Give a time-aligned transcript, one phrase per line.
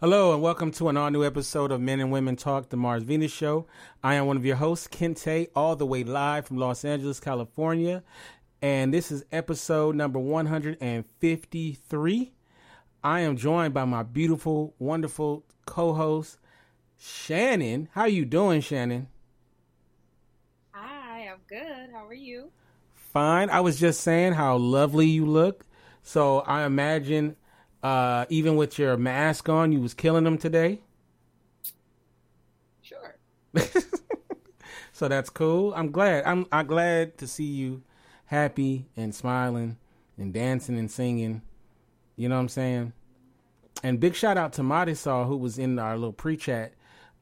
[0.00, 3.02] Hello and welcome to an all new episode of Men and Women Talk, the Mars
[3.02, 3.66] Venus Show.
[4.00, 8.04] I am one of your hosts, Kente, all the way live from Los Angeles, California.
[8.62, 12.32] And this is episode number 153.
[13.02, 16.38] I am joined by my beautiful, wonderful co-host,
[16.96, 17.88] Shannon.
[17.90, 19.08] How you doing, Shannon?
[20.70, 21.90] Hi, I'm good.
[21.92, 22.52] How are you?
[22.94, 23.50] Fine.
[23.50, 25.66] I was just saying how lovely you look.
[26.04, 27.34] So I imagine
[27.82, 30.80] uh, even with your mask on, you was killing them today.
[32.82, 33.16] Sure.
[34.92, 35.72] so that's cool.
[35.74, 36.24] I'm glad.
[36.24, 37.82] I'm I'm glad to see you
[38.26, 39.78] happy and smiling
[40.16, 41.42] and dancing and singing.
[42.16, 42.92] You know what I'm saying?
[43.82, 46.72] And big shout out to Marisol who was in our little pre-chat.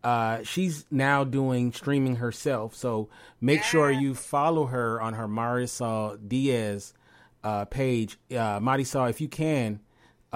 [0.03, 3.09] Uh, she's now doing streaming herself, so
[3.41, 3.67] make yeah.
[3.67, 6.95] sure you follow her on her Marisol Diaz
[7.43, 8.17] uh, page.
[8.31, 9.81] Uh, Marisol, if you can,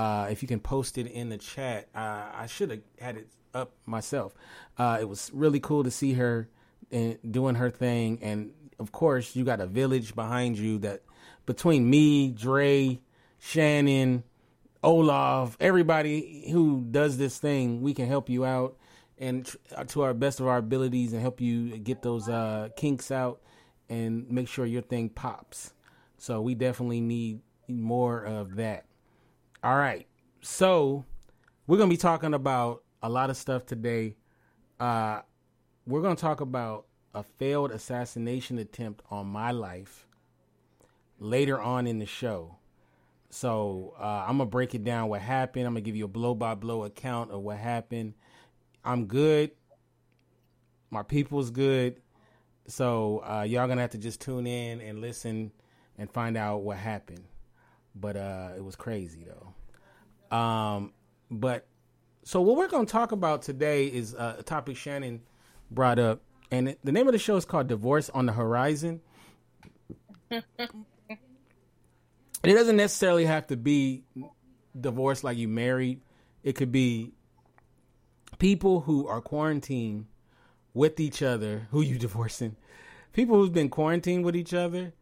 [0.00, 3.28] uh, if you can post it in the chat, uh, I should have had it
[3.52, 4.34] up myself.
[4.78, 6.48] Uh, it was really cool to see her
[6.90, 11.02] in, doing her thing, and of course, you got a village behind you that
[11.44, 12.98] between me, Dre,
[13.38, 14.24] Shannon,
[14.82, 18.76] Olaf, everybody who does this thing, we can help you out
[19.18, 19.54] and
[19.88, 23.42] to our best of our abilities and help you get those uh, kinks out
[23.90, 25.74] and make sure your thing pops.
[26.16, 28.86] So we definitely need more of that.
[29.62, 30.06] All right.
[30.40, 31.04] So
[31.66, 34.16] we're going to be talking about a lot of stuff today.
[34.78, 35.20] Uh,
[35.86, 40.06] we're going to talk about a failed assassination attempt on my life
[41.18, 42.56] later on in the show.
[43.28, 45.66] So uh, I'm gonna break it down what happened.
[45.66, 48.14] I'm gonna give you a blow by blow account of what happened.
[48.84, 49.52] I'm good.
[50.90, 52.00] My people's good.
[52.66, 55.52] So uh, y'all gonna have to just tune in and listen
[55.96, 57.24] and find out what happened
[57.94, 60.36] but uh, it was crazy though.
[60.36, 60.92] Um,
[61.30, 61.66] but
[62.24, 65.22] so what we're going to talk about today is uh, a topic Shannon
[65.70, 69.00] brought up, and it, the name of the show is called "Divorce on the Horizon."
[70.30, 70.44] it
[72.44, 74.04] doesn't necessarily have to be
[74.78, 76.00] divorce like you married.
[76.42, 77.12] It could be
[78.38, 80.06] people who are quarantined
[80.72, 82.56] with each other, who you divorcing,
[83.12, 84.92] people who've been quarantined with each other,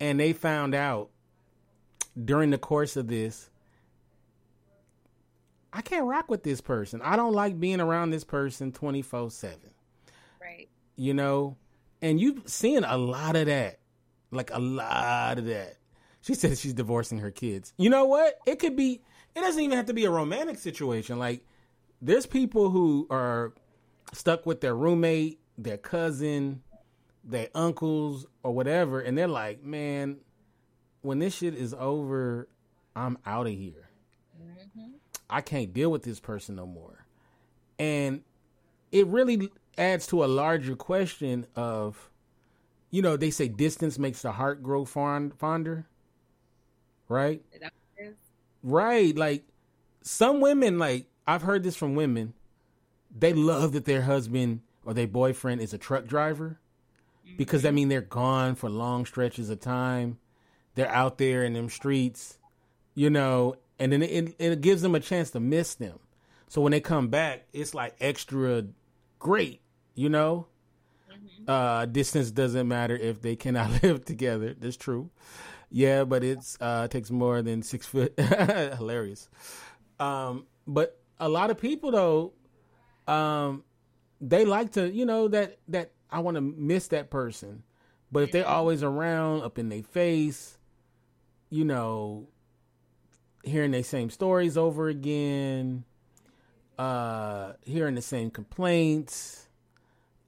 [0.00, 1.10] and they found out
[2.24, 3.50] during the course of this,
[5.72, 7.00] I can't rock with this person.
[7.02, 9.58] I don't like being around this person 24 7.
[10.40, 10.68] Right.
[10.96, 11.56] You know,
[12.00, 13.78] and you've seen a lot of that.
[14.30, 15.76] Like a lot of that.
[16.20, 17.72] She said she's divorcing her kids.
[17.76, 18.38] You know what?
[18.46, 19.00] It could be,
[19.34, 21.18] it doesn't even have to be a romantic situation.
[21.18, 21.44] Like,
[22.02, 23.54] there's people who are
[24.12, 26.62] stuck with their roommate, their cousin,
[27.24, 30.18] their uncles, or whatever, and they're like, man,
[31.02, 32.48] when this shit is over,
[32.96, 33.88] I'm out of here.
[34.40, 34.90] Mm-hmm.
[35.30, 37.04] I can't deal with this person no more.
[37.78, 38.22] And
[38.90, 42.10] it really adds to a larger question of,
[42.90, 45.86] you know, they say distance makes the heart grow fond, fonder,
[47.08, 47.42] right?
[48.62, 49.16] Right.
[49.16, 49.44] Like
[50.02, 52.34] some women, like I've heard this from women,
[53.16, 56.58] they love that their husband or their boyfriend is a truck driver
[57.26, 57.36] mm-hmm.
[57.36, 60.18] because that mean they're gone for long stretches of time
[60.78, 62.38] they're out there in them streets,
[62.94, 65.98] you know, and then it, it gives them a chance to miss them.
[66.46, 68.64] So when they come back, it's like extra
[69.18, 69.60] great,
[69.96, 70.46] you know.
[71.10, 71.50] Mm-hmm.
[71.50, 74.54] Uh, distance doesn't matter if they cannot live together.
[74.56, 75.10] That's true.
[75.68, 78.14] Yeah, but it's uh, takes more than six foot.
[78.18, 79.28] Hilarious.
[79.98, 82.32] Um, but a lot of people though,
[83.12, 83.64] um,
[84.20, 87.64] they like to, you know, that that I want to miss that person.
[88.12, 88.52] But if they're mm-hmm.
[88.52, 90.57] always around, up in their face,
[91.50, 92.28] you know,
[93.42, 95.84] hearing the same stories over again,
[96.78, 99.48] uh, hearing the same complaints.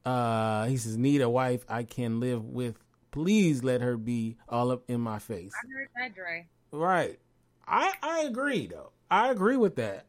[0.05, 2.77] Uh, he says, "Need a wife I can live with.
[3.11, 6.47] Please let her be all up in my face." I heard that, Dre.
[6.73, 7.19] Right.
[7.67, 8.91] I I agree though.
[9.11, 10.07] I agree with that.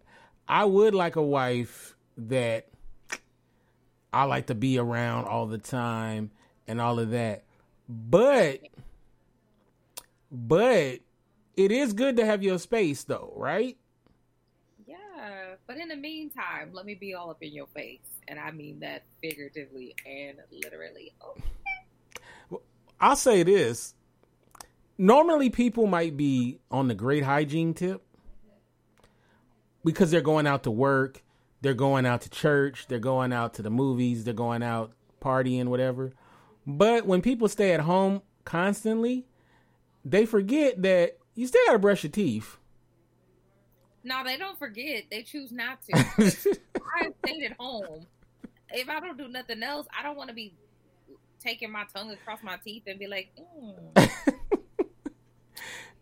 [0.47, 2.67] I would like a wife that
[4.13, 6.31] I like to be around all the time
[6.67, 7.43] and all of that.
[7.87, 8.61] But
[10.31, 10.99] but
[11.55, 13.77] it is good to have your space though, right?
[14.87, 17.99] Yeah, but in the meantime, let me be all up in your face.
[18.27, 21.13] And I mean that figuratively and literally.
[21.23, 21.43] Okay.
[22.49, 22.61] Well,
[22.99, 23.93] I'll say this.
[24.97, 28.03] Normally people might be on the great hygiene tip
[29.83, 31.23] because they're going out to work,
[31.61, 35.65] they're going out to church, they're going out to the movies, they're going out partying,
[35.65, 36.13] whatever.
[36.67, 39.25] But when people stay at home constantly,
[40.05, 42.57] they forget that you still gotta brush your teeth.
[44.03, 45.03] No, they don't forget.
[45.11, 45.93] They choose not to.
[46.99, 48.05] I stayed at home.
[48.71, 50.53] If I don't do nothing else, I don't want to be
[51.39, 54.09] taking my tongue across my teeth and be like, mm.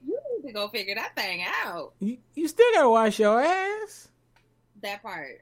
[0.06, 1.94] you need to go figure that thing out.
[2.00, 4.08] You, you still gotta wash your ass.
[4.82, 5.42] That part.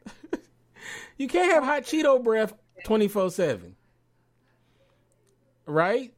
[1.18, 2.54] you can't have hot Cheeto breath
[2.84, 3.75] twenty four seven.
[5.66, 6.13] Right?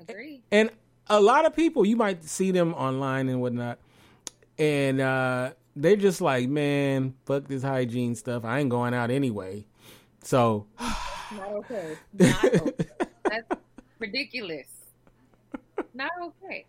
[0.00, 0.42] Agree.
[0.50, 0.70] And
[1.08, 3.78] a lot of people, you might see them online and whatnot,
[4.58, 8.44] and uh, they're just like, man, fuck this hygiene stuff.
[8.44, 9.66] I ain't going out anyway.
[10.22, 11.96] So, not okay.
[12.18, 12.86] Not okay.
[13.24, 13.60] That's
[13.98, 14.68] ridiculous.
[15.94, 16.66] Not okay.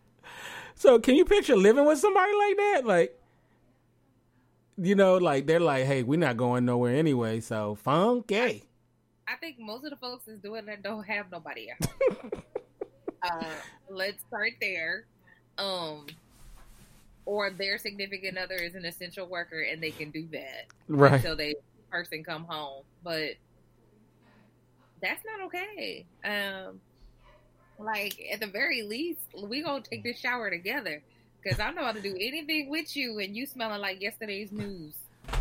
[0.75, 2.81] So, can you picture living with somebody like that?
[2.86, 3.19] Like,
[4.77, 7.39] you know, like they're like, hey, we're not going nowhere anyway.
[7.39, 8.63] So, funky.
[9.27, 11.94] I think most of the folks is doing that don't have nobody else.
[13.24, 13.44] uh,
[13.90, 15.06] let's start there.
[15.58, 16.08] Um,
[17.25, 21.36] or their significant other is an essential worker and they can do that right until
[21.36, 21.56] they
[21.90, 22.84] person come home.
[23.04, 23.36] But
[25.02, 26.06] that's not okay.
[26.25, 26.81] Um,
[27.80, 31.02] like at the very least, we gonna take this shower together
[31.42, 34.96] because I know how to do anything with you, and you smelling like yesterday's news.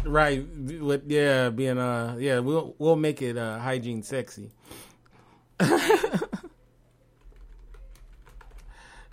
[0.05, 0.45] Right.
[0.81, 4.51] With yeah, being uh yeah, we'll we'll make it uh hygiene sexy.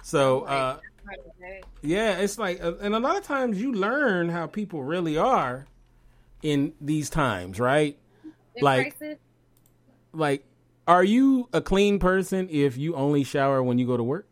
[0.09, 0.77] so uh
[1.81, 5.65] yeah, it's like uh, and a lot of times you learn how people really are
[6.41, 7.97] in these times, right?
[8.55, 9.19] In like crisis,
[10.11, 10.43] like
[10.87, 14.27] are you a clean person if you only shower when you go to work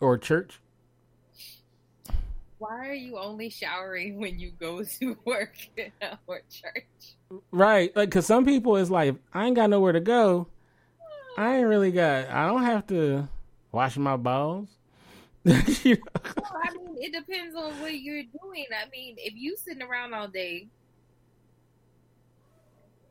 [0.00, 0.60] or church?
[2.60, 5.56] why are you only showering when you go to work
[6.26, 7.16] or church?
[7.50, 7.94] Right.
[7.96, 10.46] Like, cause some people is like, I ain't got nowhere to go.
[11.38, 12.28] I ain't really got.
[12.28, 13.28] I don't have to
[13.72, 14.68] wash my balls.
[15.44, 16.02] You know?
[16.36, 18.66] Well, I mean, it depends on what you're doing.
[18.72, 20.68] I mean, if you sitting around all day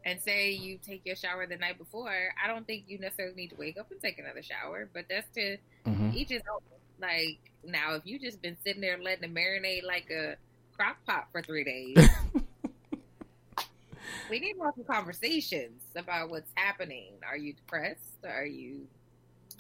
[0.06, 2.14] and say you take your shower the night before,
[2.44, 4.90] I don't think you necessarily need to wake up and take another shower.
[4.94, 6.14] But that's to Mhm.
[6.16, 6.60] each his own.
[7.00, 10.36] Like now, if you just been sitting there letting it marinate like a
[10.74, 11.98] crock pot for three days,
[14.30, 17.14] we need some conversations about what's happening.
[17.28, 18.24] Are you depressed?
[18.26, 18.88] Are you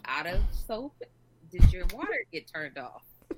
[0.06, 0.94] out of soap?
[1.52, 3.04] Did your water get turned off?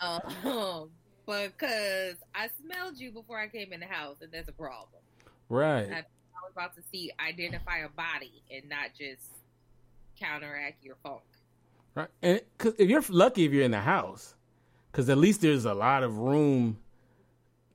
[0.00, 0.90] Um,
[1.24, 5.00] because I smelled you before I came in the house, and that's a problem.
[5.48, 5.90] Right.
[5.90, 6.02] I
[6.42, 9.22] was about to see identify a body and not just
[10.18, 11.22] counteract your funk.
[11.94, 12.08] Right.
[12.22, 14.34] And cause if you're lucky if you're in the house,
[14.92, 16.76] because at least there's a lot of room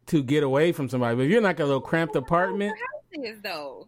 [0.08, 1.16] to get away from somebody.
[1.16, 3.88] But if you're in like a little cramped apartment, Your house is though.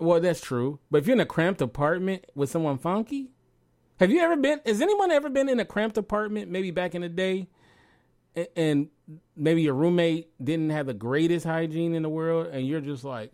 [0.00, 0.80] well, that's true.
[0.90, 3.30] But if you're in a cramped apartment with someone funky,
[3.98, 4.60] have you ever been?
[4.66, 6.50] Has anyone ever been in a cramped apartment?
[6.50, 7.48] Maybe back in the day,
[8.54, 8.88] and
[9.36, 13.32] maybe your roommate didn't have the greatest hygiene in the world, and you're just like.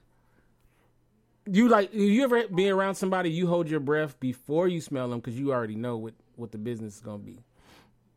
[1.45, 5.19] You like you ever be around somebody you hold your breath before you smell them
[5.19, 7.41] because you already know what what the business is gonna be.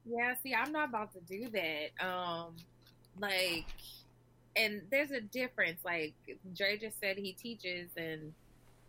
[0.05, 2.07] Yeah, see, I'm not about to do that.
[2.07, 2.55] Um,
[3.19, 3.65] like,
[4.55, 5.83] and there's a difference.
[5.83, 6.13] Like
[6.55, 8.31] Dre just said, he teaches, and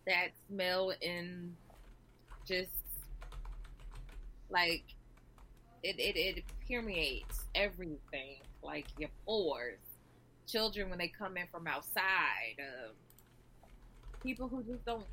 [0.06, 1.55] that smell and
[2.47, 2.70] just
[4.50, 4.85] like
[5.83, 9.79] it, it, it permeates everything, like your pores.
[10.47, 12.93] Children when they come in from outside, um,
[14.23, 15.05] people who just don't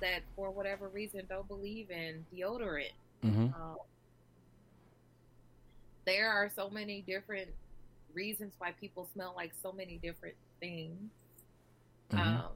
[0.00, 2.92] that for whatever reason don't believe in deodorant.
[3.24, 3.44] Mm-hmm.
[3.44, 3.76] Um,
[6.04, 7.48] there are so many different
[8.12, 10.98] reasons why people smell like so many different things.
[12.10, 12.18] Mhm.
[12.18, 12.52] Um,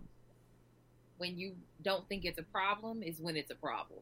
[1.19, 4.01] when you don't think it's a problem, is when it's a problem.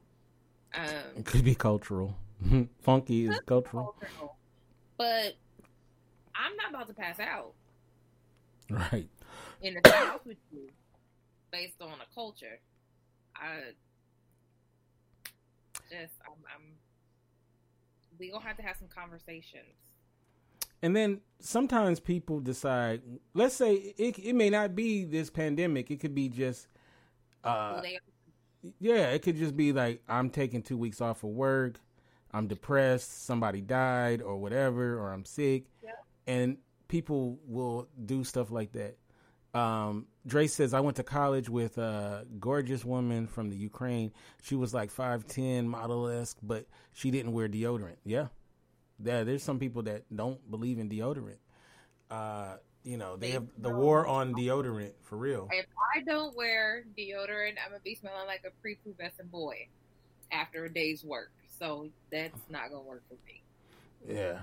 [0.75, 2.17] Um, It could be cultural.
[2.83, 4.37] Funky is cultural, cultural.
[4.97, 5.37] But
[6.35, 7.55] I'm not about to pass out
[8.71, 9.09] right?
[9.63, 10.69] in the house with you
[11.51, 12.61] based on a culture.
[13.37, 13.73] I
[15.91, 16.63] just, I'm, I'm
[18.19, 19.75] we gonna have to have some conversations.
[20.83, 23.03] And then sometimes people decide.
[23.33, 25.91] Let's say it it may not be this pandemic.
[25.91, 26.69] It could be just,
[27.43, 27.81] uh,
[28.81, 31.81] yeah, it could just be like I'm taking two weeks off of work.
[32.35, 33.25] I'm depressed.
[33.25, 35.93] Somebody died or whatever, or I'm sick, Yeah.
[36.27, 38.97] and people will do stuff like that.
[39.59, 44.13] Um, Dre says I went to college with a gorgeous woman from the Ukraine.
[44.43, 47.99] She was like five ten, model esque, but she didn't wear deodorant.
[48.05, 48.27] Yeah,
[49.03, 49.23] yeah.
[49.23, 51.39] There's some people that don't believe in deodorant.
[52.11, 55.49] Uh, you know, they have the war on deodorant for real.
[55.53, 59.69] If I don't wear deodorant, I'm gonna be smelling like a prepubescent boy
[60.33, 61.31] after a day's work.
[61.59, 63.43] So that's not gonna work for me.
[64.09, 64.41] Yeah.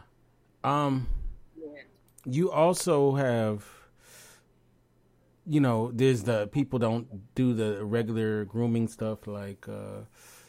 [0.63, 1.07] Um.
[1.55, 1.65] Yeah.
[2.25, 3.65] you also have
[5.45, 10.01] you know there's the people don't do the regular grooming stuff like uh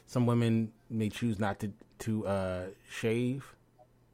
[0.06, 3.54] some women may choose not to to uh shave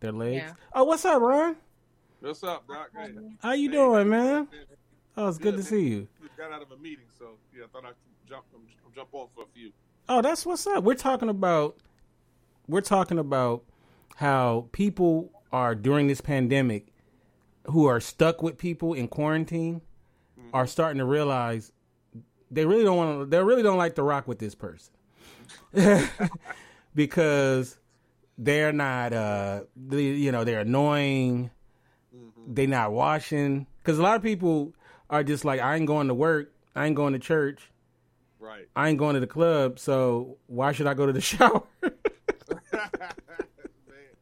[0.00, 0.52] their legs Yeah.
[0.74, 1.56] oh what's up ron
[2.20, 2.90] What's up, Doc?
[2.96, 3.12] Hey,
[3.42, 4.48] how you Hey, doing man man.
[5.16, 7.64] oh it's good to Good, see you We got out of a meeting, so yeah,
[7.64, 7.94] I thought I'd
[8.28, 8.62] jump um,
[8.94, 9.72] jump off for a few.
[10.08, 11.76] oh that's what's up we're talking about
[12.68, 13.64] we're talking about
[14.16, 16.88] how people are during this pandemic
[17.64, 19.80] who are stuck with people in quarantine
[20.52, 21.72] are starting to realize
[22.50, 24.92] they really don't want to they really don't like to rock with this person.
[26.94, 27.78] Because
[28.36, 31.50] they're not uh they, you know they're annoying.
[32.46, 33.66] They're not washing.
[33.78, 34.74] Because a lot of people
[35.10, 36.52] are just like i ain't going to work.
[36.74, 37.70] I ain't going to church.
[38.40, 38.68] Right.
[38.74, 39.78] i ain't going to the club.
[39.78, 41.62] So why should i go to the shower
[43.88, 44.14] man,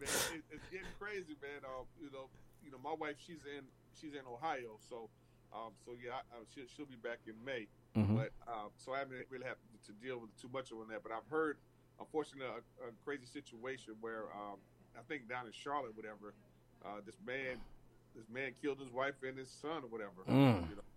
[0.00, 1.62] man, it, it's getting crazy, man.
[1.62, 2.26] Um, you know,
[2.64, 5.08] you know, my wife, she's in she's in Ohio, so
[5.52, 7.66] um, so yeah, I, I, she'll, she'll be back in May.
[7.96, 8.16] Mhm.
[8.16, 11.02] But um, so I haven't really had to deal with too much on that.
[11.02, 11.58] But I've heard,
[12.00, 14.58] unfortunately, a, a crazy situation where um,
[14.96, 16.34] I think down in Charlotte, whatever,
[16.84, 17.60] uh, this man,
[18.16, 20.24] this man killed his wife and his son or whatever.
[20.28, 20.68] Mm.
[20.70, 20.88] You know,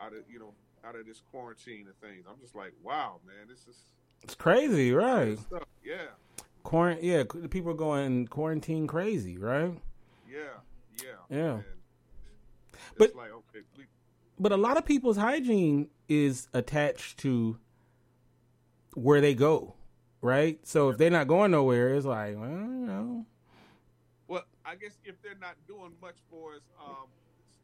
[0.00, 0.52] out of you know
[0.84, 2.24] out of this quarantine and things.
[2.28, 3.76] I'm just like, wow, man, this is
[4.22, 5.38] it's crazy right.
[5.84, 6.08] Yeah,
[6.64, 9.78] Quarant- yeah the people are going quarantine crazy right
[10.28, 10.38] yeah,
[11.02, 11.60] yeah, Yeah.
[12.98, 13.84] But- like okay, we,
[14.38, 17.58] but a lot of people's hygiene is attached to
[18.94, 19.74] where they go,
[20.20, 20.58] right?
[20.66, 23.26] So if they're not going nowhere, it's like, well, you know,
[24.28, 27.06] well, I guess if they're not doing much for us, um,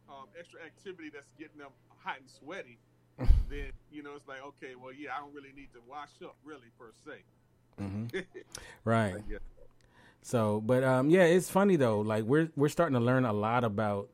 [0.08, 1.70] um, extra activity that's getting them
[2.04, 2.78] hot and sweaty,
[3.50, 6.36] then you know it's like okay, well, yeah, I don't really need to wash up,
[6.44, 7.22] really per se.
[7.80, 8.24] Mhm.
[8.84, 9.14] right.
[10.22, 12.00] So, but um, yeah, it's funny though.
[12.00, 14.10] Like we're we're starting to learn a lot about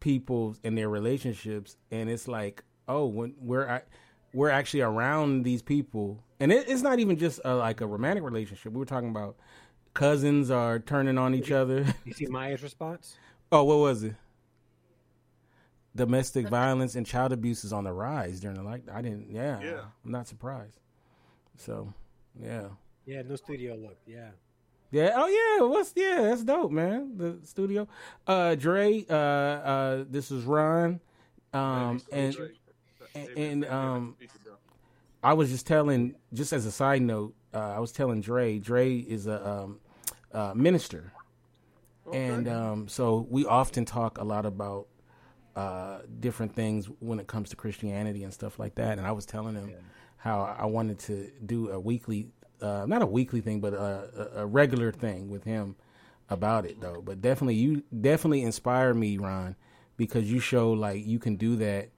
[0.00, 3.88] people and their relationships, and it's like, oh, when we're at,
[4.34, 8.22] we're actually around these people, and it, it's not even just a, like a romantic
[8.24, 8.72] relationship.
[8.72, 9.36] We were talking about
[9.94, 11.86] cousins are turning on each other.
[12.04, 13.16] You see Maya's response?
[13.50, 14.14] Oh, what was it?
[15.94, 18.82] Domestic violence and child abuse is on the rise during the like.
[18.92, 19.30] I didn't.
[19.30, 19.80] Yeah, Yeah.
[20.04, 20.78] I'm not surprised.
[21.56, 21.94] So,
[22.42, 22.68] yeah,
[23.04, 23.96] Yeah, no studio look.
[24.06, 24.30] Yeah.
[24.90, 25.12] yeah.
[25.14, 26.22] Oh yeah, what's yeah?
[26.22, 27.16] That's dope, man.
[27.16, 27.88] The studio.
[28.26, 29.04] Uh, Dre.
[29.08, 31.00] Uh, uh, this is Ron.
[31.52, 32.38] Um, and and-
[33.14, 34.52] man, and, man, um, speak it, bro.
[35.22, 38.58] I was just telling, just as a side note, uh, I was telling Dre.
[38.58, 39.80] Dre is a um,
[40.32, 41.12] uh, minister,
[42.12, 44.86] and um, so we often talk a lot about
[45.56, 48.98] uh, different things when it comes to Christianity and stuff like that.
[48.98, 49.72] And I was telling him
[50.26, 52.28] how I wanted to do a weekly,
[52.60, 55.76] uh, not a weekly thing, but a, a, regular thing with him
[56.28, 57.00] about it, though.
[57.00, 59.54] But definitely, you definitely inspire me, Ron,
[59.96, 61.90] because you show like you can do that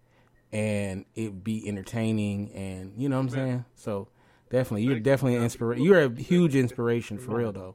[0.53, 3.65] and it be entertaining, and you know what I'm saying.
[3.75, 4.09] So
[4.51, 5.85] definitely, you're definitely an inspiration.
[5.85, 7.75] You're a huge inspiration for real, though.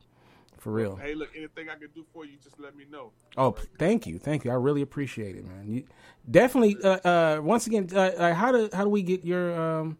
[0.59, 0.95] For real.
[0.95, 3.11] Hey, look, anything I can do for you, just let me know.
[3.35, 4.51] Oh, p- thank you, thank you.
[4.51, 5.67] I really appreciate it, man.
[5.67, 5.83] You
[6.29, 6.77] definitely.
[6.81, 9.59] Uh, uh, once again, uh, uh, how do how do we get your?
[9.59, 9.97] Um,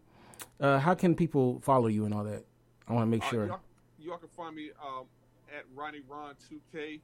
[0.60, 2.44] uh, how can people follow you and all that?
[2.88, 3.46] I want to make Uh, sure.
[3.46, 3.60] y'all,
[3.98, 5.06] y'all can find me um,
[5.56, 7.00] at Ronnie Ron 2K.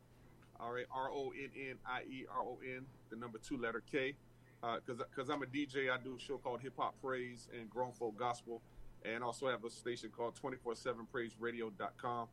[0.59, 3.83] All right, R O N N I E R O N, the number two letter
[3.91, 4.15] K.
[4.61, 7.93] Because because I'm a DJ, I do a show called Hip Hop Praise and Grown
[7.93, 8.61] Folk Gospel,
[9.03, 12.29] and also have a station called 247praiseradio.com.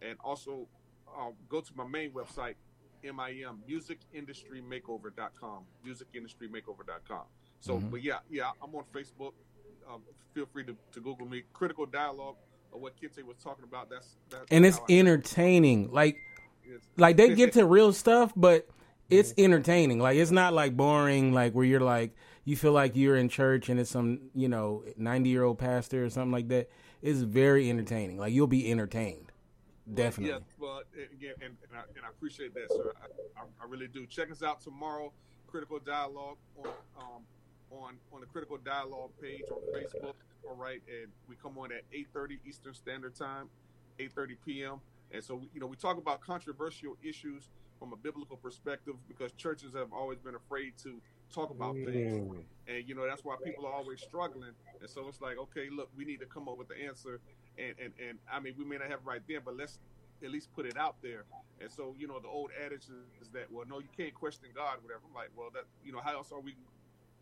[0.00, 0.68] And also
[1.18, 2.54] um, go to my main website,
[3.02, 7.22] MIM, musicindustrymakeover.com, musicindustrymakeover.com.
[7.60, 7.90] So, Mhm.
[7.90, 9.32] but yeah, yeah, I'm on Facebook.
[9.90, 10.02] Um,
[10.34, 11.42] feel free to, to Google me.
[11.52, 12.36] Critical Dialogue,
[12.74, 13.90] of what Kente was talking about.
[13.90, 15.90] That's, that's and it's entertaining.
[15.92, 16.16] Like
[16.64, 18.68] it's- like they get to real stuff, but
[19.10, 19.98] it's entertaining.
[19.98, 21.32] Like it's not like boring.
[21.32, 24.84] Like where you're like you feel like you're in church and it's some you know
[24.96, 26.70] ninety year old pastor or something like that.
[27.02, 28.18] It's very entertaining.
[28.18, 29.32] Like you'll be entertained.
[29.92, 30.34] Definitely.
[30.34, 32.92] Yeah, well, again, and, and, I, and I appreciate that, sir.
[33.02, 34.06] I, I, I really do.
[34.06, 35.12] Check us out tomorrow,
[35.48, 37.22] Critical Dialogue on um,
[37.80, 40.14] on on the Critical Dialogue page on Facebook.
[40.48, 43.48] All right, and we come on at eight thirty Eastern Standard Time,
[43.98, 44.80] eight thirty p.m.
[45.14, 49.74] And so, you know, we talk about controversial issues from a biblical perspective because churches
[49.74, 51.00] have always been afraid to
[51.34, 52.44] talk about things Mm.
[52.68, 55.88] and you know that's why people are always struggling and so it's like okay look
[55.96, 57.20] we need to come up with the answer
[57.56, 59.78] and and, and i mean we may not have it right then but let's
[60.22, 61.24] at least put it out there
[61.62, 64.44] and so you know the old adage is, is that well no you can't question
[64.54, 66.54] god whatever i'm like well that you know how else are we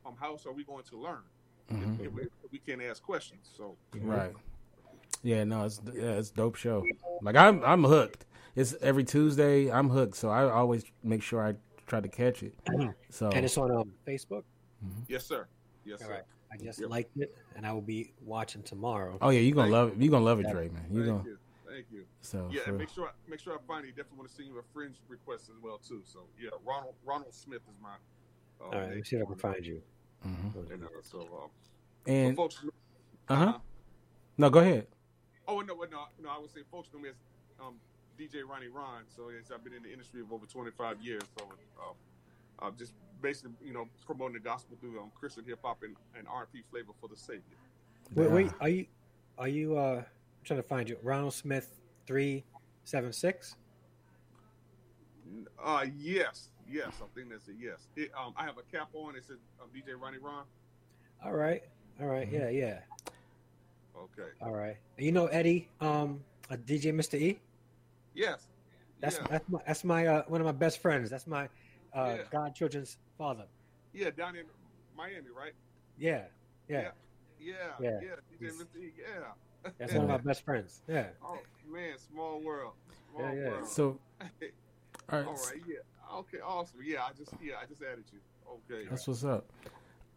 [0.06, 1.22] um how else are we going to learn
[1.70, 2.00] Mhm.
[2.04, 4.32] if, we, if we can't ask questions so Right.
[5.22, 6.84] Yeah, no, it's yeah, it's dope show.
[7.22, 8.24] Like I'm I'm hooked.
[8.56, 9.70] It's every Tuesday.
[9.70, 11.54] I'm hooked, so I always make sure I
[11.86, 12.54] try to catch it.
[13.10, 14.44] So And it's on um, Facebook.
[15.08, 15.46] Yes, sir.
[15.84, 16.14] Yes, All sir.
[16.14, 16.22] right.
[16.52, 16.88] I just Yep.
[16.90, 19.18] liked it, and I will be watching tomorrow.
[19.20, 20.02] oh yeah, you're gonna Thank love it.
[20.02, 20.52] You're gonna love it, Yeah.
[20.52, 20.86] Dre, man.
[20.90, 21.38] You Thank gonna you.
[21.68, 22.04] Thank you.
[22.22, 23.92] so Yeah, for- and make sure I, make sure I find you.
[23.92, 26.00] Definitely want to send you a fringe request as well too.
[26.04, 27.94] So yeah, Ronald Ronald Smith is my.
[28.60, 29.82] Uh, All right, let me see if I can find you.
[30.26, 30.70] Mhm.
[30.72, 31.50] And, uh, so, um,
[32.06, 32.62] and folks,
[33.28, 33.58] uh huh.
[34.36, 34.86] No, go ahead.
[35.48, 36.28] Oh no, no, no!
[36.28, 37.14] I would say folks know me as
[37.60, 37.74] um,
[38.18, 39.02] DJ Ronnie Ron.
[39.08, 41.22] So yes, I've been in the industry of over 25 years.
[41.38, 41.46] So
[41.80, 41.94] um,
[42.58, 46.26] I'm just basically, you know, promoting the gospel through um, Christian hip hop and, and
[46.28, 47.42] R&B flavor for the Savior.
[48.14, 48.86] Wait, wait, are you,
[49.38, 49.78] are you?
[49.78, 50.96] uh I'm trying to find you.
[51.02, 51.68] Ronald Smith
[52.06, 52.44] three
[52.84, 53.56] seven six.
[55.62, 57.88] Uh, yes, yes, I think that's a yes.
[57.96, 59.16] It, um, I have a cap on.
[59.16, 60.44] It says um, DJ Ronnie Ron.
[61.24, 61.62] All right,
[62.00, 62.32] all right, Mhm.
[62.32, 62.80] yeah, yeah,
[63.96, 64.30] Okay.
[64.40, 64.76] all right.
[64.98, 67.20] You know Eddie, um, uh, DJ Mr.
[67.20, 67.38] E.
[68.14, 68.46] Yes.
[69.00, 69.26] That's yeah.
[69.30, 71.10] that's my that's my uh, one of my best friends.
[71.10, 71.44] That's my
[71.94, 72.22] uh, Yeah.
[72.30, 73.46] godchildren's father.
[73.92, 74.44] yeah, down in
[74.96, 75.52] Miami, right?
[75.98, 76.24] Yeah,
[76.68, 76.92] yeah,
[77.40, 78.00] Yeah, Yeah.
[78.02, 78.08] yeah.
[78.38, 78.76] DJ Mr.
[78.78, 79.70] E, yeah.
[79.78, 80.82] that's one of my best friends.
[80.88, 81.08] Yeah.
[81.22, 82.72] Oh man, small world.
[83.10, 83.48] Small Yeah, yeah.
[83.50, 83.68] world.
[83.68, 84.28] So, all
[85.18, 85.76] right, All right, yeah.
[86.12, 86.80] Okay, awesome.
[86.84, 88.18] Yeah, I just yeah, I just added you.
[88.74, 88.86] Okay.
[88.88, 89.46] that's what's up.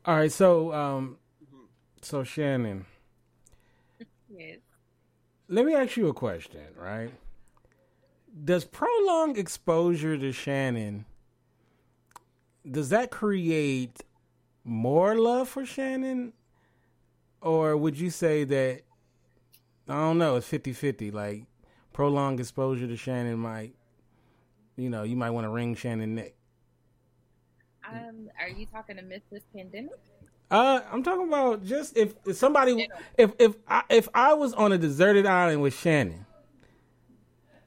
[0.05, 1.67] All right, so um, Mhm.
[2.01, 2.85] so Shannon,
[4.29, 4.59] Yes.
[5.47, 7.13] let me ask you a question, right?
[8.43, 11.05] Does prolonged exposure to Shannon
[12.69, 14.01] does that create
[14.63, 16.31] more love for Shannon?
[17.41, 18.83] Or would you say that
[19.89, 21.43] I don't know, it's 50-50 like
[21.91, 23.75] prolonged exposure to Shannon might
[24.75, 26.33] you know, you might want to ring Shannon neck.
[27.89, 29.91] Um, are you talking to miss this pandemic?
[30.49, 32.87] Uh, I'm talking about just if, if somebody
[33.17, 36.25] if if I, if I was on a deserted island with Shannon,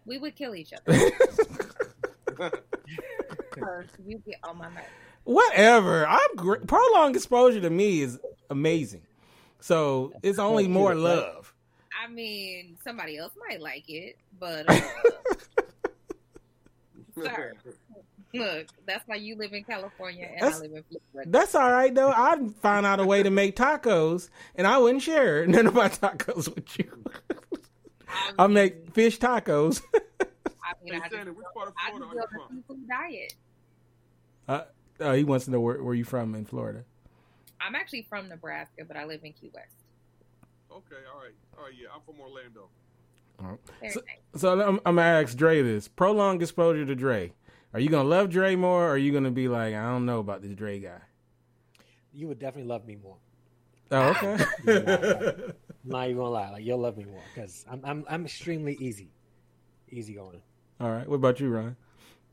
[0.04, 1.10] We would kill each other.
[3.54, 4.86] Because you get on my nerves.
[5.24, 6.06] whatever.
[6.06, 9.00] I'm gr- prolonged exposure to me is amazing.
[9.60, 11.54] So it's only more love.
[12.04, 14.78] I mean, somebody else might like it, but uh,
[17.22, 17.52] sir,
[18.34, 21.30] look, that's why you live in California and That's- I live in Florida.
[21.30, 22.10] That's all right though.
[22.10, 25.88] I found out a way to make tacos, and I wouldn't share none of my
[25.88, 27.04] tacos with you.
[28.38, 29.82] I make fish tacos.
[29.94, 32.56] I mean, Hey, I just, Shannon, which part of I Florida just are you from?
[32.56, 33.34] seafood diet.
[34.48, 34.64] uh,
[35.00, 36.84] uh, he wants to know where, where you from in Florida.
[37.60, 39.66] I'm actually from Nebraska, but I live in Key West.
[40.70, 41.32] Okay, all right.
[41.58, 42.68] All right, yeah, I'm from Orlando.
[43.40, 44.40] Very So- nice.
[44.40, 47.32] So I'm, I'm gonna ask Dre this: prolonged exposure to Dre.
[47.72, 50.18] Are you gonna love Dre more, or are you gonna be like, I don't know
[50.20, 51.00] about this Dre guy?
[52.12, 53.16] You would definitely love me more.
[53.90, 54.44] Oh, okay.
[54.66, 55.52] I'm
[55.84, 56.50] not even gonna lie.
[56.50, 59.10] Like you'll love me more because I'm I'm I'm extremely easy,
[59.90, 60.42] easy going.
[60.80, 61.08] All right.
[61.08, 61.76] What about you, Ryan?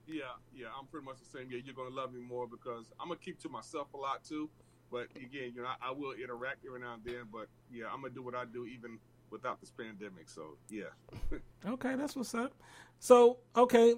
[0.07, 1.47] Yeah, yeah, I'm pretty much the same.
[1.49, 4.49] Yeah, you're gonna love me more because I'm gonna keep to myself a lot too.
[4.91, 7.23] But again, you know, I, I will interact every now and then.
[7.31, 8.99] But yeah, I'm gonna do what I do even
[9.33, 10.29] without this pandemic.
[10.29, 10.83] So yeah,
[11.65, 12.53] Okay, that's what's up.
[12.99, 13.95] So, okay,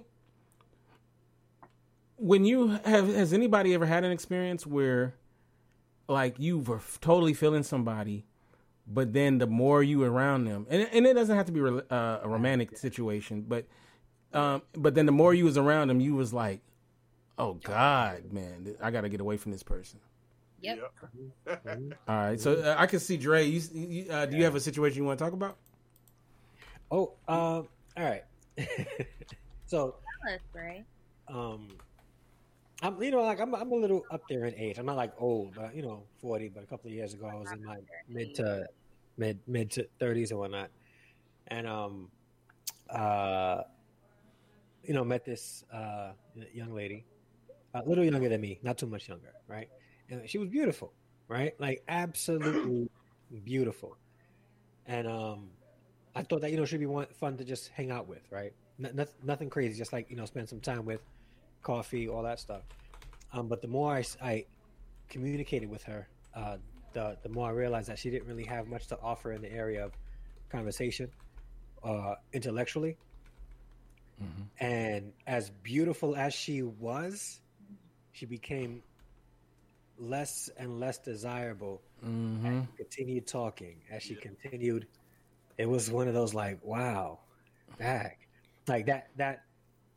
[2.15, 5.13] when you have has anybody ever had an experience where,
[6.07, 8.25] like, you were totally feeling somebody,
[8.87, 11.81] but then the more you around them, and and it doesn't have to be re-
[11.91, 13.65] uh, a romantic situation, but
[14.33, 16.61] um, but then the more you was around them, you was like,
[17.37, 19.99] oh God, man, I got to get away from this person.
[20.61, 20.93] Yep.
[21.47, 21.93] Mhm.
[22.07, 23.45] All right, so uh, I can see Dre.
[23.45, 25.57] You, you uh, do you have a situation you want to talk about?
[26.91, 28.23] Oh, um, all right.
[29.65, 30.83] so, Tell us, Ray.
[31.27, 31.67] um,
[32.81, 34.77] I'm you know like I'm I'm a little up there in age.
[34.77, 36.49] I'm not like old, but you know, forty.
[36.49, 38.67] But a couple of years ago, I was in my mid to
[39.17, 40.69] mid mid to thirties and whatnot,
[41.47, 42.09] and um,
[42.89, 43.61] uh,
[44.83, 46.11] you know, met this uh
[46.53, 47.05] young lady,
[47.73, 49.69] a little younger than me, not too much younger, right?
[50.09, 50.93] And she was beautiful,
[51.27, 51.59] right?
[51.59, 52.89] Like absolutely
[53.43, 53.97] beautiful,
[54.85, 55.49] and um,
[56.15, 58.53] I thought that you know she'd be one, fun to just hang out with, right?
[58.83, 61.01] N- nothing, nothing crazy, just like you know, spend some time with,
[61.63, 62.61] coffee, all that stuff.
[63.33, 64.45] Um, but the more I
[65.09, 66.57] communicated with her, uh,
[66.93, 69.51] the the more I realized that she didn't really have much to offer in the
[69.51, 69.91] area of
[70.49, 71.09] conversation,
[71.83, 72.97] uh, intellectually.
[74.59, 77.41] And as beautiful as she was,
[78.13, 78.81] she became
[79.97, 82.61] less and less desirable Mm-hmm.
[82.77, 84.85] continued talking as she continued
[85.57, 87.17] it was one of those like wow
[87.79, 88.27] back
[88.67, 89.43] like that that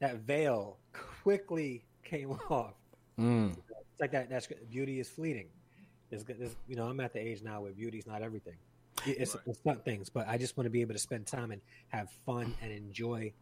[0.00, 0.78] that veil
[1.22, 2.74] quickly came off
[3.18, 3.56] Mm.
[3.58, 5.48] it's like that that's beauty is fleeting
[6.08, 8.54] there's, there's you know i'm at the age now where beauty's not everything
[9.04, 9.44] it's, Right.
[9.48, 12.08] it's not things but i just want to be able to spend time and have
[12.24, 13.32] fun and enjoy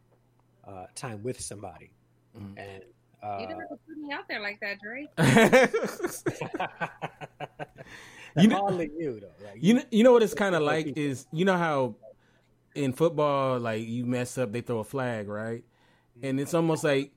[0.67, 1.91] uh, time with somebody.
[2.37, 2.55] Mhm.
[2.59, 2.83] And
[3.23, 5.09] You uh, never put me out there like that, Drake.
[8.39, 9.29] You know- hardly you though.
[9.45, 10.75] Like, You know, you know what it's kind of People.
[10.75, 11.95] like is you know how
[12.75, 15.65] in football like you mess up they throw a flag right,
[16.23, 17.13] and it's almost like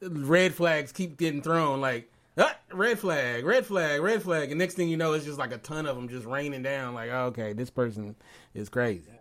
[0.00, 4.74] red flags keep getting thrown like ah, red flag, red flag, red flag, and next
[4.74, 7.26] thing you know it's just like a ton of them just raining down like oh,
[7.26, 8.16] okay this person
[8.54, 9.12] is crazy,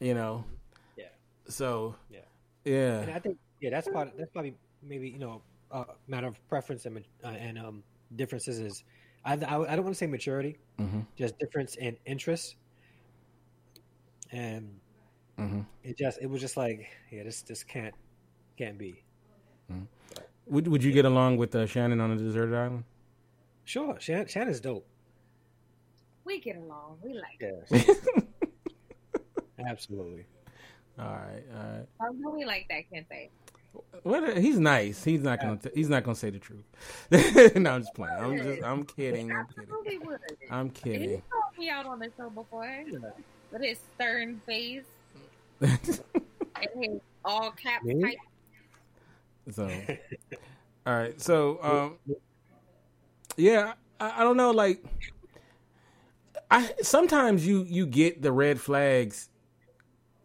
[0.00, 0.44] you know.
[0.96, 1.04] Yeah.
[1.48, 1.94] So.
[2.10, 2.18] Yeah.
[2.64, 3.00] Yeah.
[3.02, 4.10] And I think yeah, that's part.
[4.18, 7.82] That's probably maybe you know a matter of preference and uh, and um,
[8.16, 8.84] differences is
[9.24, 12.56] I, I, I don't want to say maturity, hmm just difference in interest.
[14.30, 14.80] And
[15.36, 17.94] hmm it just it was just like yeah, this this can't
[18.56, 19.04] can't be.
[20.46, 22.84] Would Would you get along with uh, Shannon on a deserted island?
[23.64, 24.86] Sure, Shan, Shannon's dope.
[26.24, 26.98] We get along.
[27.02, 27.40] We like.
[27.40, 27.82] Yeah,
[29.66, 30.26] absolutely.
[30.98, 31.86] All right, all right.
[32.00, 33.30] I know we like that, Kente?
[34.02, 34.38] What?
[34.38, 35.02] He's nice.
[35.04, 35.56] He's not gonna.
[35.56, 36.64] T- he's not gonna say the truth.
[37.56, 38.16] no, I'm just playing.
[38.18, 38.62] I'm just.
[38.64, 39.32] I'm kidding.
[39.32, 39.66] I'm kidding.
[39.70, 40.16] Absolutely.
[40.50, 41.22] I'm He kidding.
[41.30, 42.84] called me out on the show before
[43.50, 44.84] with his stern face
[45.60, 45.78] and
[46.80, 48.00] his all caps Me?
[49.56, 49.58] type.
[50.86, 51.20] all right.
[51.20, 51.98] So, um,
[53.36, 54.50] yeah, I, I don't know.
[54.52, 54.82] Like,
[56.50, 59.28] I sometimes you you get the red flags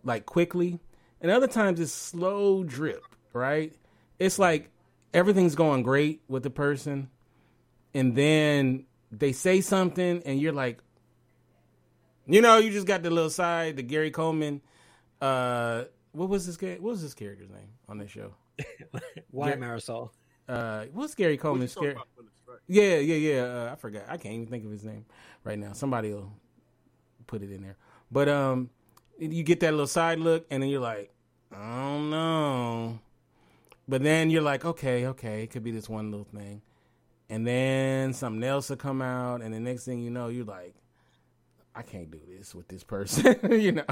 [0.03, 0.79] like quickly,
[1.21, 3.03] and other times it's slow drip.
[3.33, 3.73] Right?
[4.19, 4.69] It's like
[5.13, 7.09] everything's going great with the person,
[7.93, 10.79] and then they say something, and you're like,
[12.25, 14.61] you know, you just got the little side, the Gary Coleman.
[15.19, 16.59] Uh, what was this?
[16.61, 18.33] What was this character's name on this show?
[19.31, 19.55] Why Yeah.
[19.55, 20.11] Marisol?
[20.47, 22.03] Uh, what's Gary What Coleman's talking character?
[22.47, 22.57] right?
[22.67, 23.41] Yeah, yeah, yeah.
[23.41, 24.03] Uh, I forgot.
[24.07, 25.05] I can't even think of his name
[25.43, 25.73] right now.
[25.73, 26.31] Somebody will
[27.27, 27.77] put it in there.
[28.11, 28.69] But um,
[29.17, 31.11] you get that little side look, and then you're like,
[31.51, 32.99] I don't know.
[33.87, 36.61] But then you're like, okay, okay, it could be this one little thing,
[37.29, 40.75] and then something else will come out, and the next thing you know, you're like,
[41.75, 43.85] I can't do this with this person, you know.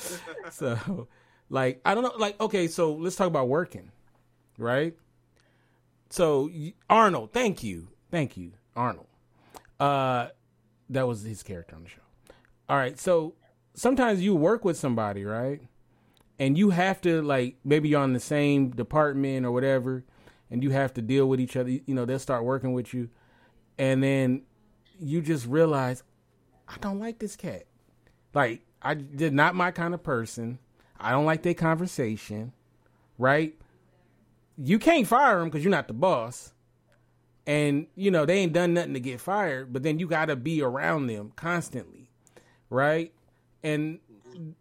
[0.50, 1.08] so,
[1.50, 2.12] like, I don't know.
[2.16, 3.90] Like, okay, so let's talk about working,
[4.56, 4.94] right?
[6.10, 6.48] So
[6.88, 9.06] Arnold, thank you, thank you, Arnold.
[9.80, 10.28] Uh,
[10.90, 12.00] that was his character on the show.
[12.68, 13.34] All right, so
[13.74, 15.60] sometimes you work with somebody, right?
[16.38, 20.04] And you have to like maybe you're on the same department or whatever,
[20.50, 21.70] and you have to deal with each other.
[21.70, 23.08] You know, they'll start working with you,
[23.78, 24.42] and then
[24.98, 26.02] you just realize
[26.68, 27.66] I don't like this cat.
[28.32, 30.58] Like I did not my kind of person.
[30.98, 32.52] I don't like their conversation,
[33.18, 33.54] right?
[34.56, 36.52] you can't fire them because you're not the boss.
[37.46, 40.36] And, you know, they ain't done nothing to get fired, but then you got to
[40.36, 42.10] be around them constantly,
[42.70, 43.12] right?
[43.62, 43.98] And,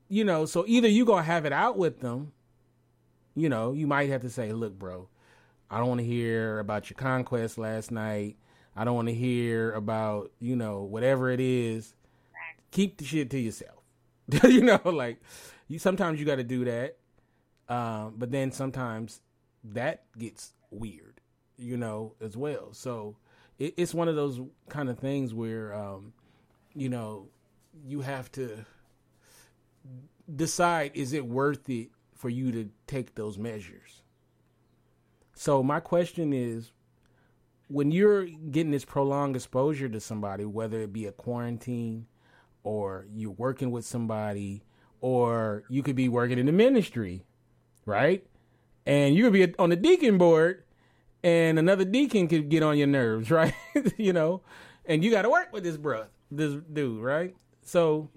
[0.09, 2.31] you know, so either you to have it out with them,
[3.35, 5.07] you know, you might have to say, look, bro,
[5.69, 8.37] I don't want to hear about your conquest last night.
[8.75, 11.93] I don't want to hear about, you know, whatever it is.
[12.71, 13.83] Keep the shit to yourself.
[14.43, 15.21] you know, like,
[15.67, 16.97] you sometimes you got to do that.
[17.69, 19.21] Um, but then sometimes
[19.63, 21.21] that gets weird,
[21.57, 22.73] you know, as well.
[22.73, 23.15] So
[23.57, 26.13] it, it's one of those kind of things where, um,
[26.75, 27.27] you know,
[27.85, 28.65] you have to
[30.33, 34.03] decide is it worth it for you to take those measures.
[35.33, 36.71] So my question is,
[37.67, 42.05] when you're getting this prolonged exposure to somebody, whether it be a quarantine
[42.63, 44.63] or you're working with somebody,
[45.01, 47.25] or you could be working in the ministry,
[47.85, 48.25] right?
[48.85, 50.63] and you could be on the deacon board
[51.23, 53.53] and another deacon could get on your nerves right
[53.97, 54.41] you know
[54.85, 58.09] and you got to work with this bro this dude right so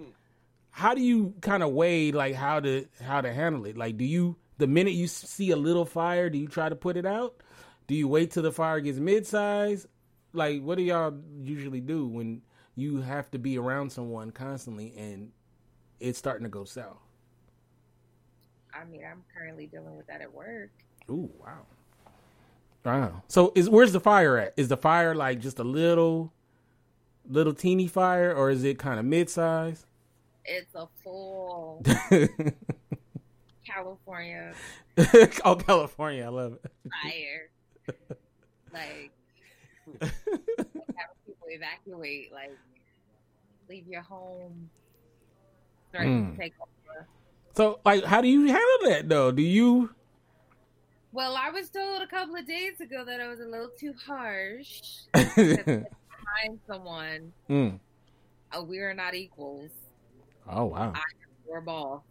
[0.77, 4.05] how do you kind of weigh like how to how to handle it like do
[4.05, 7.43] you the minute you see a little fire do you try to put it out
[7.87, 9.87] do you wait till the fire gets mid-size
[10.33, 12.43] like what do y'all usually do when
[12.75, 15.31] you have to be around someone constantly and
[15.99, 16.99] it's starting to go south
[18.79, 20.71] I mean, I'm currently dealing with that at work.
[21.11, 21.67] Ooh, wow.
[22.85, 23.23] Wow.
[23.27, 24.55] So is where's the fire at?
[24.57, 26.33] Is the fire like just a little
[27.29, 29.87] little teeny fire or is it kind of mid-size?
[30.47, 31.85] It's a full
[33.67, 34.55] California
[35.45, 36.71] oh, California, I love it.
[37.03, 37.51] fire.
[38.73, 39.11] like
[40.01, 40.11] having
[41.27, 42.53] people evacuate, like
[43.69, 44.71] leave your home,
[45.91, 46.33] start Mm.
[46.33, 47.07] to take over.
[47.55, 49.33] So like how do you handle that though?
[49.33, 49.91] Do you
[51.13, 53.95] Well, I was told a couple of days ago that I was a little too
[54.07, 54.81] harsh.
[55.15, 57.33] Find someone.
[57.49, 57.79] Mm.
[58.53, 59.71] Uh, we are not equals.
[60.49, 60.93] Oh wow.
[61.49, 62.03] Your boss.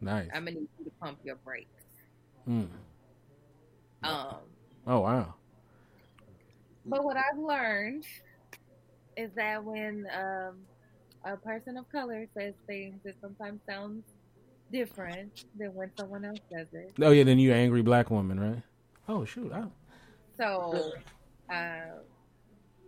[0.00, 0.28] Nice.
[0.34, 1.68] I'm gonna need you to pump your brakes.
[2.48, 2.68] Mm.
[4.02, 4.36] Um,
[4.86, 5.34] Oh wow.
[6.86, 8.04] but what I've learned
[9.16, 10.56] is that when um,
[11.24, 14.04] a person of color says things, it sometimes sounds
[14.72, 16.92] different than when someone else does it.
[17.02, 18.62] Oh yeah, then you angry black woman, right?
[19.08, 19.52] Oh shoot.
[19.52, 19.64] I,
[20.38, 20.92] So,
[21.52, 22.00] uh,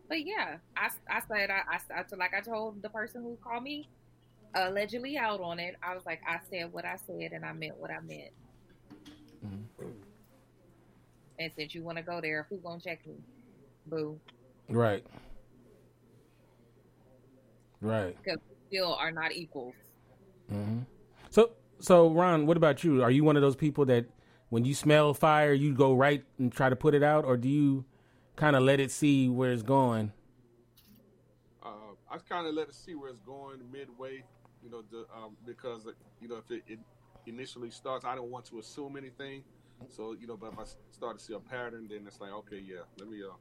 [0.08, 3.62] but yeah, I, I said, I, I, I, like I told the person who called
[3.62, 3.88] me
[4.54, 7.76] allegedly out on it, I was like, I said what I said and I meant
[7.78, 8.32] what I meant.
[9.44, 9.92] Mhm.
[11.38, 13.14] And since you want to go there, who's going to check me?
[13.86, 14.20] Boo.
[14.68, 15.04] right.
[17.80, 18.16] Right.
[18.22, 19.74] Because we still are not equals.
[20.48, 20.80] hmm
[21.30, 23.02] So, so Ron, what about you?
[23.02, 24.06] Are you one of those people that
[24.50, 27.48] when you smell fire, you go right and try to put it out, or do
[27.48, 27.84] you
[28.36, 30.12] kind of let it see where it's going?
[31.62, 31.68] Uh,
[32.08, 34.22] I kind of let it see where it's going midway,
[34.62, 35.86] you know, the, um, because
[36.20, 36.78] you know if it, it
[37.26, 39.42] initially starts, I don't want to assume anything.
[39.88, 42.62] So you know, but if I start to see a pattern, then it's like, okay,
[42.64, 43.34] yeah, let me uh,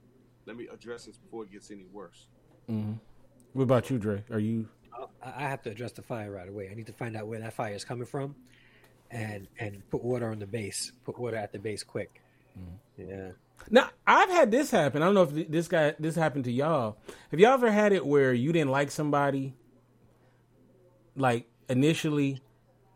[0.46, 2.28] let me address this before it gets any worse.
[2.70, 2.94] Mm-hmm.
[3.54, 4.24] What about you, Dre?
[4.32, 4.68] Are you?
[5.24, 6.70] I I have to address the fire right away.
[6.70, 8.36] I need to find out where that fire is coming from,
[9.12, 10.92] and and put water on the base.
[11.06, 12.22] Put water at the base quick.
[12.98, 13.32] Yeah.
[13.70, 15.02] Now, I've had this happen.
[15.02, 16.98] I don't know if this guy this happened to y'all.
[17.30, 19.54] Have y'all ever had it where you didn't like somebody?
[21.22, 22.42] Like initially,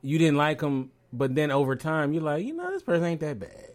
[0.01, 3.21] you didn't like them, but then over time, you're like, you know, this person ain't
[3.21, 3.73] that bad.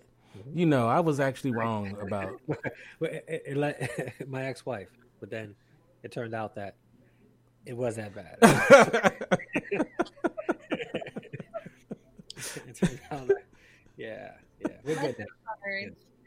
[0.53, 2.41] You know, I was actually wrong about.
[4.27, 4.89] My ex-wife,
[5.21, 5.55] but then
[6.03, 6.75] it turned out that
[7.65, 8.39] it was that bad.
[12.67, 13.45] it turned out that,
[13.97, 15.27] yeah, yeah, we're good now.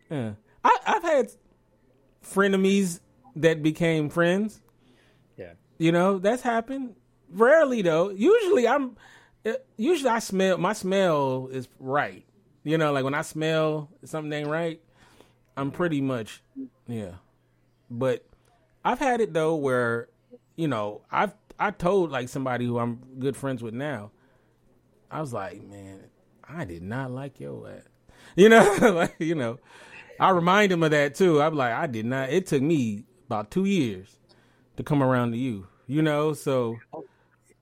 [0.09, 0.31] Yeah.
[0.63, 1.31] I, I've had
[2.23, 3.01] frenemies
[3.35, 4.61] that became friends.
[5.35, 5.53] Yeah.
[5.77, 6.95] You know, that's happened.
[7.33, 8.09] Rarely though.
[8.09, 8.95] Usually I'm
[9.45, 12.25] uh, usually I smell my smell is right.
[12.63, 14.81] You know, like when I smell something ain't right,
[15.57, 16.41] I'm pretty much
[16.87, 17.13] yeah.
[17.89, 18.25] But
[18.85, 20.09] I've had it though where,
[20.55, 24.11] you know, I've I told like somebody who I'm good friends with now.
[25.11, 25.99] I was like, man,
[26.47, 27.81] I did not like your ass.
[28.35, 29.59] You know, like you know,
[30.19, 31.41] I remind him of that too.
[31.41, 32.29] I'm like, I did not.
[32.29, 34.17] It took me about two years
[34.77, 35.67] to come around to you.
[35.87, 36.77] You know, so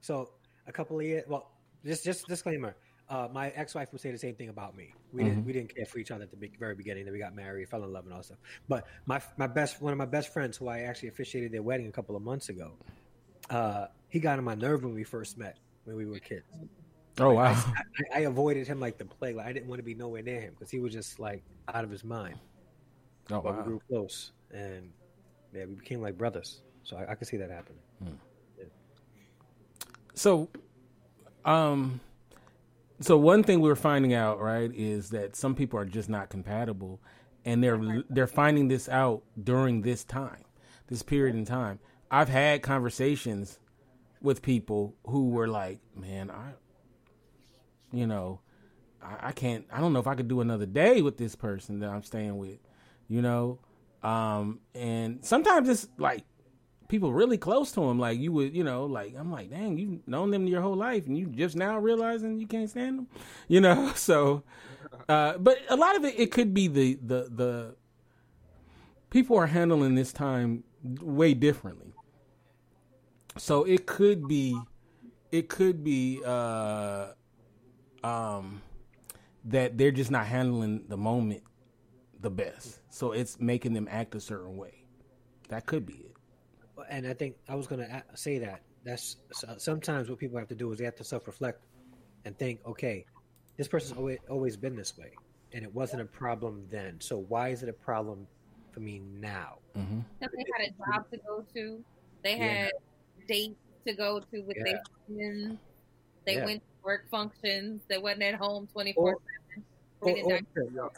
[0.01, 0.31] So
[0.67, 1.23] a couple of years.
[1.27, 1.51] Well,
[1.85, 2.75] just just disclaimer.
[3.09, 4.93] Uh, my ex-wife would say the same thing about me.
[5.11, 7.03] We didn't we didn't care for each other at the very beginning.
[7.05, 8.37] Then we got married, fell in love, and all that stuff.
[8.69, 11.87] But my my best one of my best friends, who I actually officiated their wedding
[11.87, 12.71] a couple of months ago,
[13.49, 16.45] uh, he got on my nerve when we first met when we were kids.
[17.19, 17.53] oh wow,
[18.13, 19.35] I, I avoided him like the plague.
[19.35, 21.83] Like I didn't want to be nowhere near him because he was just like out
[21.83, 22.39] of his mind.
[23.29, 24.89] oh But we grew close, and
[25.53, 26.61] yeah, we became like brothers.
[26.83, 27.81] So I, I could see that happening.
[30.13, 30.49] So,
[31.45, 31.99] um,
[32.99, 36.99] so one thing we're finding out right is that some people are just not compatible,
[37.45, 40.43] and they're they're finding this out during this time,
[40.87, 41.79] this period in time.
[42.11, 43.59] I've had conversations
[44.21, 46.51] with people who were like, "Man, I,
[47.91, 48.41] you know,
[49.01, 49.65] I, I can't.
[49.71, 52.37] I don't know if I could do another day with this person that I'm staying
[52.37, 52.59] with,
[53.07, 53.59] you know."
[54.03, 56.23] Um, and sometimes it's like
[56.91, 60.05] people really close to him, like you would, you know, like I'm like, dang, you've
[60.07, 63.07] known them your whole life, and you just now realizing you can't stand them,
[63.47, 63.93] you know.
[64.01, 64.43] So,
[65.07, 67.75] uh, but a lot of it, it could be the the the
[69.09, 71.93] people are handling this time way differently.
[73.37, 74.59] So it could be,
[75.31, 77.13] it could be, uh,
[78.03, 78.61] um,
[79.45, 81.43] that they're just not handling the moment
[82.19, 82.79] the best.
[82.89, 84.83] So it's making them act a certain way.
[85.47, 86.10] That could be it.
[86.89, 88.61] And I think I was going to say that.
[88.83, 89.17] That's
[89.57, 91.61] sometimes what people have to do is they have to self-reflect
[92.25, 93.05] and think, okay,
[93.57, 95.11] this person's always always been this way,
[95.53, 96.99] and it wasn't a problem then.
[96.99, 98.25] So why is it a problem
[98.71, 99.59] for me now?
[99.77, 99.99] Mm-hmm.
[100.19, 101.83] They had a job to go to.
[102.23, 102.53] They Yeah.
[102.53, 102.71] had
[103.27, 105.59] dates to go to with their friends.
[106.25, 106.45] They Yeah.
[106.45, 107.81] went to work functions.
[107.87, 109.17] They wasn't at home 24
[109.53, 109.65] 7.
[110.01, 110.39] Or, or, Yeah,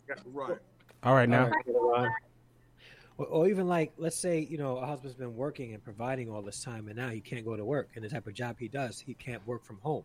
[0.07, 0.57] yeah, right.
[1.03, 1.45] All right, now.
[1.45, 2.09] All right, Ron.
[3.17, 6.41] Or, or even like, let's say, you know, a husband's been working and providing all
[6.41, 7.89] this time, and now he can't go to work.
[7.95, 10.03] And the type of job he does, he can't work from home.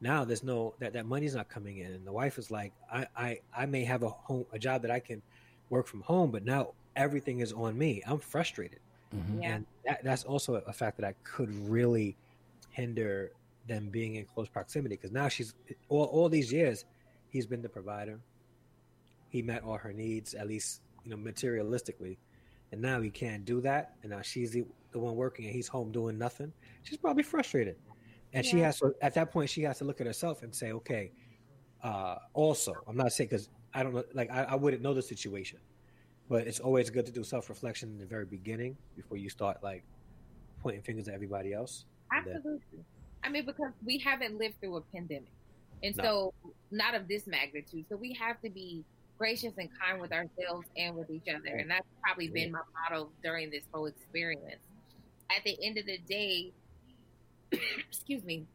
[0.00, 3.06] Now there's no that that money's not coming in, and the wife is like, I
[3.16, 5.22] I, I may have a home a job that I can
[5.70, 8.02] work from home, but now everything is on me.
[8.06, 8.80] I'm frustrated,
[9.14, 9.42] Mhm.
[9.42, 9.54] Yeah.
[9.54, 12.14] and that, that's also a fact that I could really
[12.70, 13.32] hinder
[13.68, 15.54] them being in close proximity because now she's
[15.88, 16.84] all all these years,
[17.30, 18.20] he's been the provider.
[19.30, 22.16] He met all her needs, at least you know materialistically,
[22.72, 23.94] and now he can't do that.
[24.02, 26.52] And now she's the, the one working, and he's home doing nothing.
[26.82, 27.76] She's probably frustrated,
[28.32, 28.94] and she has to.
[29.00, 31.12] At that point, she has to look at herself and say, "Okay."
[31.82, 35.02] Uh, also, I'm not saying because I don't know, like I, I wouldn't know the
[35.02, 35.60] situation,
[36.28, 39.62] but it's always good to do self reflection in the very beginning before you start
[39.62, 39.84] like
[40.60, 41.84] pointing fingers at everybody else.
[42.10, 42.84] Then- Absolutely.
[43.22, 45.30] I mean, because we haven't lived through a pandemic.
[45.82, 46.04] And No.
[46.04, 47.84] so, not of this magnitude.
[47.88, 48.84] So, we have to be
[49.18, 51.56] gracious and kind with ourselves and with each other.
[51.56, 54.60] And that's probably been my motto during this whole experience.
[55.36, 56.52] At the end of the day,
[57.88, 58.46] excuse me,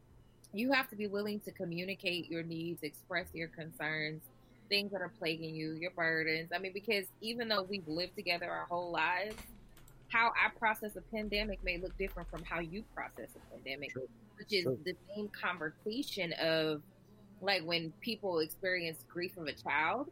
[0.54, 4.22] you have to be willing to communicate your needs, express your concerns,
[4.70, 6.50] things that are plaguing you, your burdens.
[6.54, 9.36] I mean, because even though we've lived together our whole lives,
[10.10, 14.08] how I process a pandemic may look different from how you process a pandemic, True.
[14.38, 14.80] which is True.
[14.86, 16.82] the same conversation of
[17.42, 20.10] like when people experience grief of a child,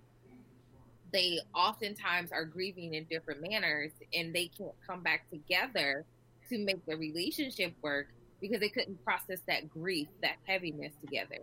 [1.11, 6.05] they oftentimes are grieving in different manners and they can't come back together
[6.49, 8.07] to make the relationship work
[8.41, 11.39] because they couldn't process that grief, that heaviness together.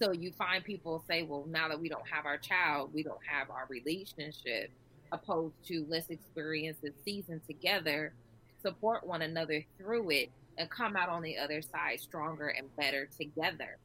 [0.00, 3.24] So you find people say, well, now that we don't have our child, we don't
[3.26, 4.70] have our relationship,
[5.12, 8.12] opposed to let's experience this season together,
[8.60, 13.08] support one another through it, and come out on the other side stronger and better
[13.18, 13.78] together.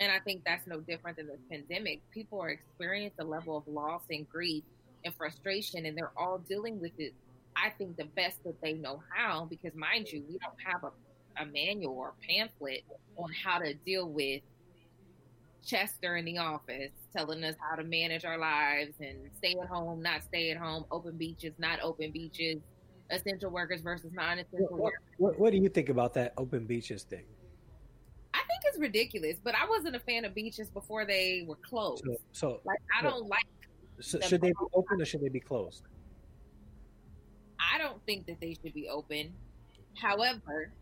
[0.00, 2.00] And I think that's no different than the pandemic.
[2.10, 4.62] People are experiencing a level of loss and grief
[5.04, 7.14] and frustration, and they're all dealing with it.
[7.56, 11.42] I think the best that they know how, because mind you, we don't have a,
[11.42, 12.84] a manual or pamphlet
[13.16, 14.42] on how to deal with
[15.64, 20.02] Chester in the office telling us how to manage our lives and stay at home,
[20.02, 22.58] not stay at home, open beaches, not open beaches,
[23.10, 25.00] essential workers versus non-essential What, workers.
[25.18, 27.24] what, what do you think about that open beaches thing?
[28.66, 32.04] I think it's ridiculous, but I wasn't a fan of beaches before they were closed.
[32.04, 33.46] So, so, Like I don't like.
[34.00, 35.82] so should they be open or should they be closed?
[37.60, 39.32] I don't think that they should be open.
[40.00, 40.72] However,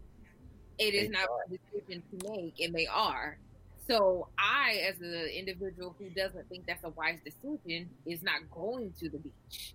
[0.78, 3.38] it is They not a decision to make, and they are.
[3.86, 8.92] So I, as an individual who doesn't think that's a wise decision, is not going
[9.00, 9.74] to the beach,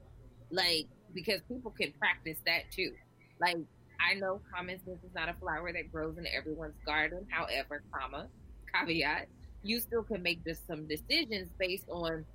[0.52, 2.93] like because people can practice that too.
[3.39, 3.58] Like
[4.00, 7.26] I know common sense is not a flower that grows in everyone's garden.
[7.30, 8.28] However, comma
[8.74, 9.28] caveat,
[9.64, 12.26] you still can make just some decisions based on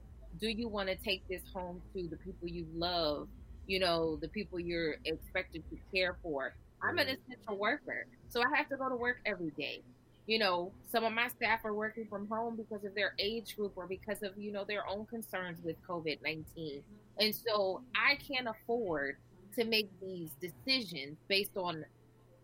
[0.40, 3.28] do you want to take this home to the people you love
[3.66, 6.54] you know, the people you're expected to care for.
[6.82, 9.80] I'm an essential worker, so I have to go to work every day.
[10.26, 13.72] You know, some of my staff are working from home because of their age group
[13.76, 16.82] or because of, you know, their own concerns with COVID 19.
[17.18, 19.16] And so I can't afford
[19.56, 21.84] to make these decisions based on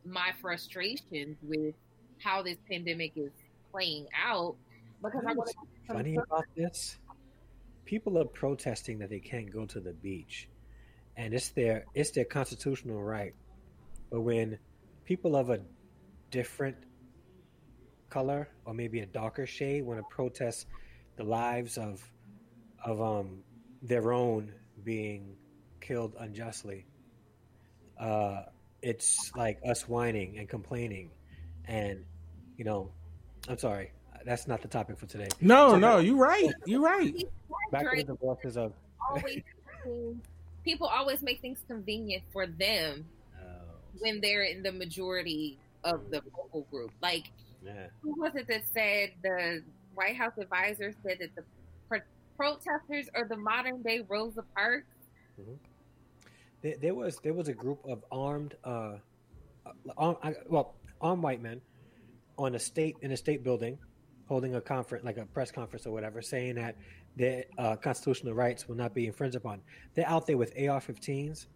[0.04, 1.74] my frustrations with
[2.18, 3.30] how this pandemic is
[3.72, 4.56] playing out
[5.02, 6.98] because I Funny about this,
[7.84, 10.48] people are protesting that they can't go to the beach,
[11.16, 13.34] and it's their it's their constitutional right.
[14.10, 14.58] But when
[15.04, 15.60] people of a
[16.30, 16.76] different
[18.10, 20.66] color or maybe a darker shade want to protest
[21.16, 22.02] the lives of
[22.84, 23.42] of um
[23.82, 24.52] their own
[24.84, 25.34] being
[25.80, 26.86] killed unjustly,
[28.00, 28.42] uh,
[28.82, 31.10] it's like us whining and complaining,
[31.66, 32.04] and
[32.56, 32.90] you know,
[33.48, 33.92] I'm sorry,
[34.24, 35.28] that's not the topic for today.
[35.40, 36.50] No, no, you're right.
[36.66, 37.14] You're right.
[37.70, 38.72] Back to the divorces of
[39.08, 39.42] always
[40.64, 43.06] people always make things convenient for them
[43.98, 46.90] when they're in the majority of the vocal group.
[47.02, 47.30] Like,
[47.64, 47.86] yeah.
[48.02, 49.62] who was it that said the
[49.94, 51.42] White House advisor said that the
[51.88, 52.00] pro-
[52.36, 54.86] protesters are the modern day Rosa Parks?
[56.62, 58.96] There, there was there was a group of armed, uh,
[59.66, 61.60] uh, arm, I, well, armed white men
[62.38, 63.78] on a state in a state building,
[64.26, 66.76] holding a conference, like a press conference or whatever, saying that
[67.16, 69.60] their uh, constitutional rights will not be infringed upon.
[69.94, 71.46] They're out there with AR-15s,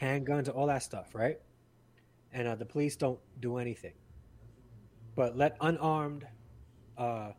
[0.00, 1.38] handguns, all that stuff, right?
[2.32, 3.94] And uh, the police don't do anything,
[5.16, 6.26] but let unarmed
[6.98, 7.32] uh,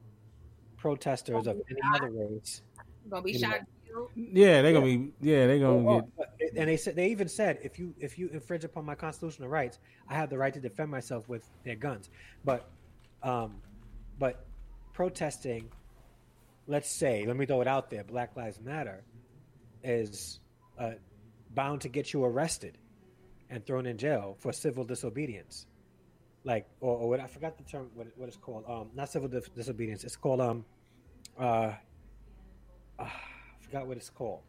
[0.77, 2.61] protesters of any other race
[3.09, 3.61] Gonna be shot.
[3.93, 4.09] Know.
[4.15, 4.37] and killed?
[4.37, 5.11] Yeah, they're gonna be.
[5.21, 6.09] Yeah, they're gonna Oh, get.
[6.19, 9.49] oh, and they said they even said if you if you infringe upon my constitutional
[9.49, 12.09] rights, I have the right to defend myself with their guns.
[12.43, 12.69] But,
[13.23, 13.61] um,
[14.19, 14.45] but
[14.93, 15.69] protesting,
[16.67, 19.03] let's say, let me throw it out there, Black Lives Matter,
[19.83, 20.39] is
[20.77, 20.91] uh,
[21.55, 22.77] bound to get you arrested
[23.49, 25.65] and thrown in jail for civil disobedience.
[26.43, 28.63] Like, or, or what I forgot the term, what, what it's called.
[28.67, 30.03] Um, not civil dis- disobedience.
[30.03, 30.65] It's called um,
[31.37, 31.73] uh,
[32.99, 33.11] I
[33.71, 34.41] forgot what it's called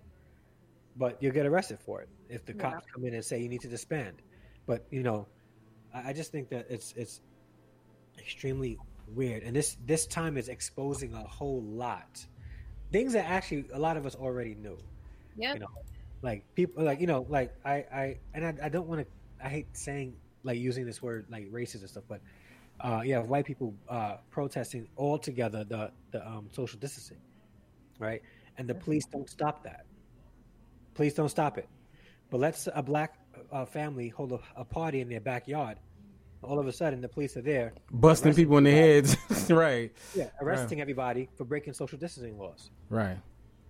[0.96, 2.54] but you'll get arrested for it if the Yeah.
[2.54, 4.22] cops come in and say you need to disband.
[4.66, 5.28] But you know,
[5.94, 7.20] I, I just think that it's it's
[8.18, 8.80] extremely
[9.14, 12.26] weird, and this this time is exposing a whole lot
[12.92, 14.78] things that actually a lot of us already knew.
[15.36, 15.68] Yeah, You know,
[16.22, 19.06] like people, like you know, like I I and I, I don't want to.
[19.44, 22.20] I hate saying like using this word like racist and stuff, but
[22.80, 27.18] uh, yeah, white people uh, protesting all together the the um, social distancing,
[27.98, 28.22] right?
[28.62, 29.86] And the police don't stop that.
[30.94, 31.68] Police don't stop it.
[32.30, 33.18] But let's a black
[33.50, 35.78] uh, family hold a, a party in their backyard.
[36.42, 39.16] All of a sudden, the police are there, Busting people in the heads.
[39.50, 39.90] right.
[40.14, 42.70] yeah, arresting everybody for breaking social distancing laws.
[42.88, 43.16] Right.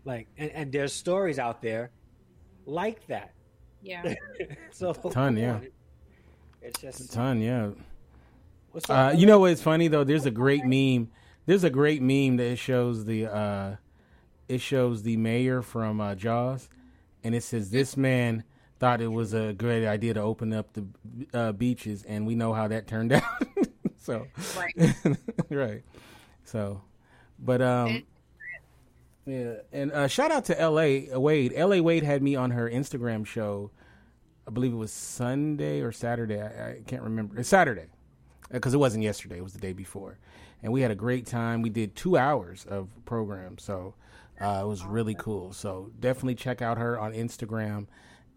[0.05, 1.91] Like, and, and there's stories out there
[2.67, 3.33] like that.
[3.81, 4.15] Yeah.
[4.73, 5.61] so Ton, yeah.
[6.61, 7.71] It's just a Ton, yeah.
[8.73, 9.15] what's up?
[9.15, 10.05] Uh, you know what's funny though?
[10.05, 11.11] There's a great meme.
[11.47, 13.77] There's a great meme that shows the uh,
[14.53, 16.69] it shows the mayor from uh, Jaws,
[17.25, 18.45] and it says this man
[18.79, 20.85] thought it was a great idea to open up the
[21.33, 23.23] uh, beaches, and we know how that turned out.
[23.97, 24.27] so
[24.57, 24.95] Right.
[25.51, 25.83] right.
[26.45, 26.83] So,
[27.39, 28.03] but um,
[29.25, 31.09] yeah, and uh, shout out to L.A.
[31.19, 31.55] Wade.
[31.57, 31.81] L.A.
[31.81, 33.71] Wade had me on her Instagram show.
[34.47, 36.43] I believe it was Sunday or Saturday.
[36.43, 37.39] I, I can't remember.
[37.39, 37.87] It's Saturday
[38.51, 39.39] because it wasn't yesterday.
[39.39, 40.19] It was the day before,
[40.63, 41.63] and we had a great time.
[41.63, 43.95] We did two hours of program, so
[44.41, 45.53] uh, it was really cool.
[45.53, 47.87] So definitely check out her on Instagram,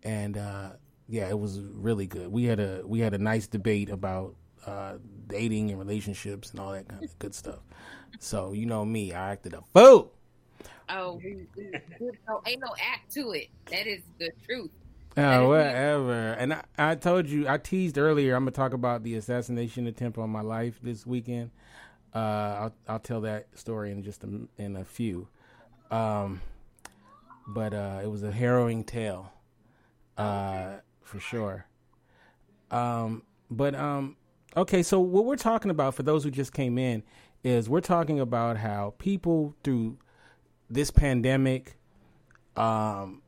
[0.04, 0.70] and uh,
[1.08, 2.32] yeah, it was really good.
[2.32, 4.36] We had a we had a nice debate about
[4.66, 4.96] uh,
[5.28, 7.60] dating and relationships and all that kind of good stuff.
[8.20, 10.12] So you know me, I acted a fool.
[10.90, 11.48] Oh, we,
[12.00, 13.48] we, no, ain't no act to it.
[13.72, 14.72] That is the truth.
[15.18, 16.34] Oh, whatever.
[16.34, 18.36] And I, I told you, I teased earlier.
[18.36, 21.52] I'm gonna talk about the assassination attempt on my life this weekend.
[22.14, 25.28] Uh, I'll I'll tell that story in just a, in a few.
[25.92, 26.42] Um,
[27.48, 29.32] but uh, it was a harrowing tale,
[30.18, 31.66] uh, for sure.
[32.72, 34.18] Um, but um,
[34.58, 34.82] okay.
[34.84, 37.04] So what we're talking about for those who just came in
[37.44, 39.98] is we're talking about how people through
[40.70, 41.78] this pandemic,
[42.56, 43.22] um,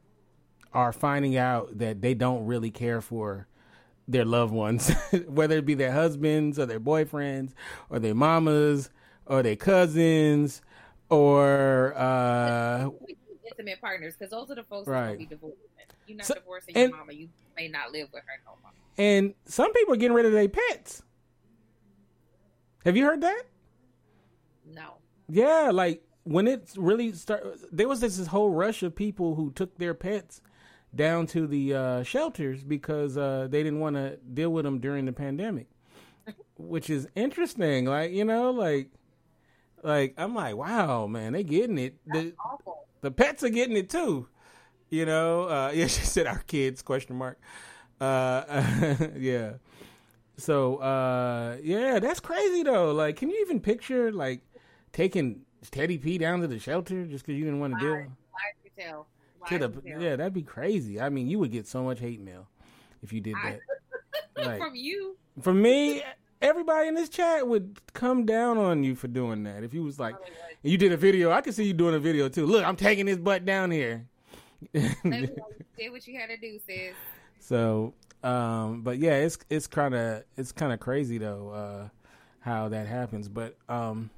[0.73, 3.47] are finding out that they don't really care for
[4.07, 4.91] their loved ones,
[5.27, 7.53] whether it be their husbands or their boyfriends
[7.89, 8.89] or their mamas
[9.25, 10.61] or their cousins
[11.09, 12.89] or uh,
[13.45, 15.11] Intimate partners, because those are the folks Right.
[15.11, 15.57] that be divorcing.
[16.05, 17.13] You're not So- divorcing and- your mama.
[17.13, 18.71] You may not live with her no more.
[18.97, 21.01] and some people are getting rid of their pets.
[22.85, 23.43] Have you heard that?
[24.65, 24.95] No.
[25.29, 29.51] Yeah, like when it really start, there was this, this whole rush of people who
[29.51, 30.41] took their pets
[30.95, 35.05] down to the uh, shelters because uh, they didn't want to deal with them during
[35.05, 35.67] the pandemic,
[36.57, 37.85] which is interesting.
[37.85, 38.89] Like you know, like
[39.83, 41.95] like I'm like, wow, man, they getting it.
[42.05, 42.33] The
[43.01, 44.27] the pets are getting it too.
[44.89, 47.39] You know, uh, yeah, she said our kids question mark.
[47.99, 49.53] Uh, yeah.
[50.37, 52.91] So uh, yeah, that's crazy though.
[52.91, 54.41] Like, can you even picture like
[54.93, 58.07] taking Teddy P down to the shelter just because you didn't want to deal Why?
[58.31, 59.07] Why tell?
[59.39, 60.15] Why to the yeah?
[60.15, 61.01] That'd be crazy.
[61.01, 62.47] I mean, you would get so much hate mail
[63.01, 63.59] if you did I- that.
[64.37, 65.17] Like, From you.
[65.41, 66.03] From me,
[66.41, 69.63] everybody in this chat would come down on you for doing that.
[69.63, 70.15] If you was like,
[70.63, 72.45] you did a video, I could see you doing a video too.
[72.45, 74.05] Look, I'm taking this butt down here.
[74.73, 75.19] Let me know.
[75.19, 76.93] You did what you had to do, sis.
[77.39, 81.89] So, um, but yeah, it's it's kind of it's kind of crazy though uh,
[82.39, 83.27] how that happens.
[83.29, 84.09] But um,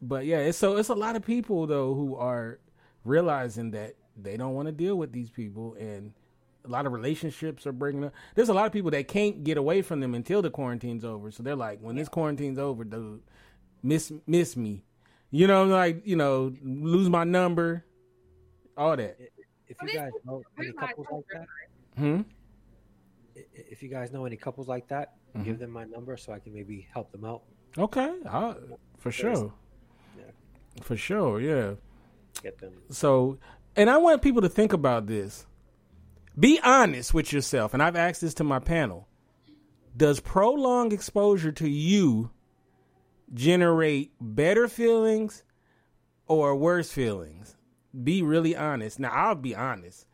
[0.00, 2.58] but yeah, it's so it's a lot of people though who are
[3.04, 6.12] realizing that they don't want to deal with these people, and
[6.68, 8.12] a lot of relationships are breaking up.
[8.34, 11.30] There's a lot of people that can't get away from them until the quarantine's over.
[11.30, 13.22] So they're like, when this quarantine's over, dude,
[13.82, 14.84] miss miss me,
[15.30, 17.84] you know, like you know, lose my number,
[18.76, 19.16] all that.
[19.66, 21.46] if you guys know any couples like that,
[21.96, 22.20] Hmm.
[23.54, 25.44] if you guys know any couples like that, Mhm.
[25.44, 27.42] give them my number so I can maybe help them out.
[27.76, 28.54] Okay, i
[28.96, 29.52] for sure.
[30.16, 30.24] Yeah.
[30.82, 31.74] For sure, yeah.
[32.42, 32.72] Get them.
[32.90, 33.38] So,
[33.76, 35.46] and I want people to think about this.
[36.38, 39.08] Be honest with yourself, and I've asked this to my panel.
[39.96, 42.30] Does prolonged exposure to you
[43.34, 45.42] generate better feelings
[46.26, 47.56] or worse feelings?
[48.04, 49.00] Be really honest.
[49.00, 50.06] Now, I'll be honest.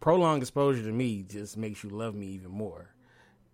[0.00, 2.94] Prolonged exposure to me just makes you love me even more.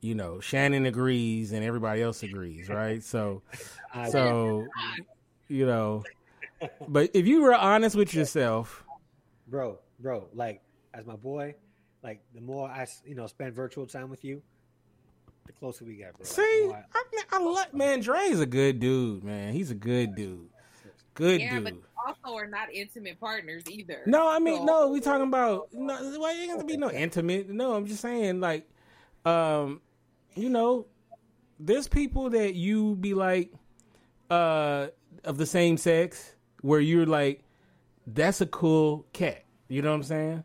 [0.00, 3.02] You know, Shannon agrees and everybody else agrees, right?
[3.02, 3.42] So,
[4.10, 4.66] so
[5.48, 6.04] you know,
[6.88, 8.84] but if you were honest with yourself,
[9.46, 10.62] bro, bro, like
[10.92, 11.54] as my boy,
[12.04, 14.42] like the more I, you know, spend virtual time with you,
[15.46, 16.24] the closer we get, bro.
[16.24, 18.00] See, more I- I, mean, I like man.
[18.00, 19.52] Dre's a good dude, man.
[19.54, 20.48] He's a good dude.
[21.14, 21.64] Good Yeah, dude.
[21.64, 21.74] but
[22.06, 24.02] also are not intimate partners either.
[24.06, 25.94] No, I mean, So- no, we talking about no.
[26.18, 27.48] Why ain't gonna be no intimate?
[27.48, 28.68] No, I'm just saying, like,
[29.24, 29.80] um,
[30.34, 30.86] you know,
[31.58, 33.52] there's people that you be like,
[34.28, 34.88] uh,
[35.24, 37.42] of the same sex, where you're like,
[38.06, 39.44] that's a cool cat.
[39.68, 40.44] You know what I'm saying?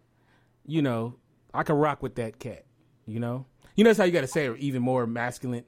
[0.66, 1.16] You know,
[1.54, 2.66] I can rock with that cat.
[3.06, 3.46] You know,
[3.76, 5.64] you know that's how you got to say it even more masculine.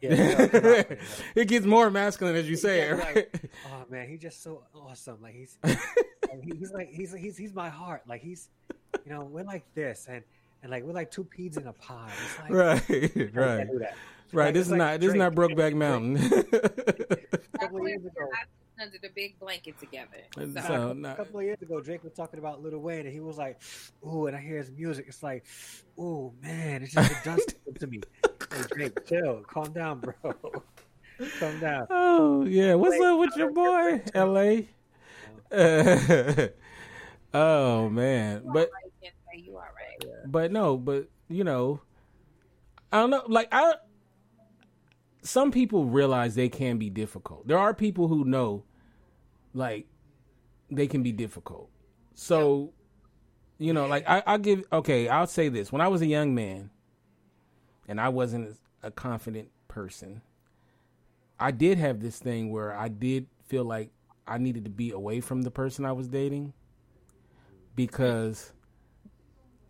[0.00, 0.96] yeah, you know, come on,
[1.34, 3.14] it gets more masculine as you say it, right?
[3.16, 5.18] like, oh man, he's just so awesome.
[5.22, 5.58] Like he's
[6.42, 8.02] he's like he's he's he's my heart.
[8.06, 8.48] Like he's
[9.04, 10.22] you know we're like this and
[10.62, 12.10] and like we're like two peas in a pod.
[12.42, 12.88] Like right,
[13.32, 13.68] right, right.
[14.32, 15.34] Like- This is like not this is not.
[15.34, 16.16] Brokeback Mountain.
[18.78, 20.22] A couple of years ago, under the big blanket together.
[20.34, 23.12] So, so- a couple, couple of years ago, Drake was talking about Lil Wayne, and
[23.12, 23.60] he was like,
[24.06, 25.06] "Ooh," and I hear his music.
[25.08, 25.44] It's like,
[25.98, 27.46] "Ooh, man, it's just it does
[27.80, 28.00] to me."
[28.52, 30.14] Hey, Drake, chill, calm down, bro.
[31.40, 31.86] calm down.
[31.90, 34.68] oh yeah, what's up with your boy, L.A.?
[37.34, 40.22] oh man, but I can't say you all right.
[40.26, 41.80] but no, but you know,
[42.92, 43.22] I don't know.
[43.28, 43.74] Like I,
[45.24, 47.48] some people realize they can be difficult.
[47.48, 48.64] There are people who know,
[49.52, 49.86] like,
[50.70, 51.70] they can be difficult.
[52.14, 52.72] So,
[53.58, 55.08] you know, like I, I give okay.
[55.08, 56.70] I'll say this: when I was a young man,
[57.88, 60.22] and I wasn't a confident person,
[61.38, 63.90] I did have this thing where I did feel like
[64.26, 66.52] I needed to be away from the person I was dating
[67.76, 68.52] because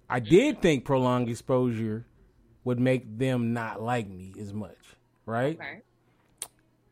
[0.08, 2.06] I did think prolonged exposure
[2.62, 4.78] would make them not like me as much,
[5.26, 5.56] right?
[5.56, 5.80] Okay.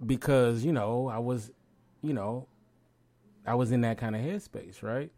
[0.05, 1.51] Because, you know, I was,
[2.03, 2.49] you know,
[3.47, 5.13] I was in that kind of headspace, right?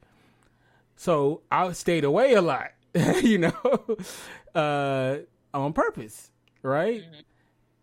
[0.97, 2.71] So I stayed away a lot,
[3.23, 3.97] you know,
[4.55, 5.19] uh,
[5.53, 6.31] on purpose,
[6.62, 7.03] right?
[7.03, 7.23] Mhm.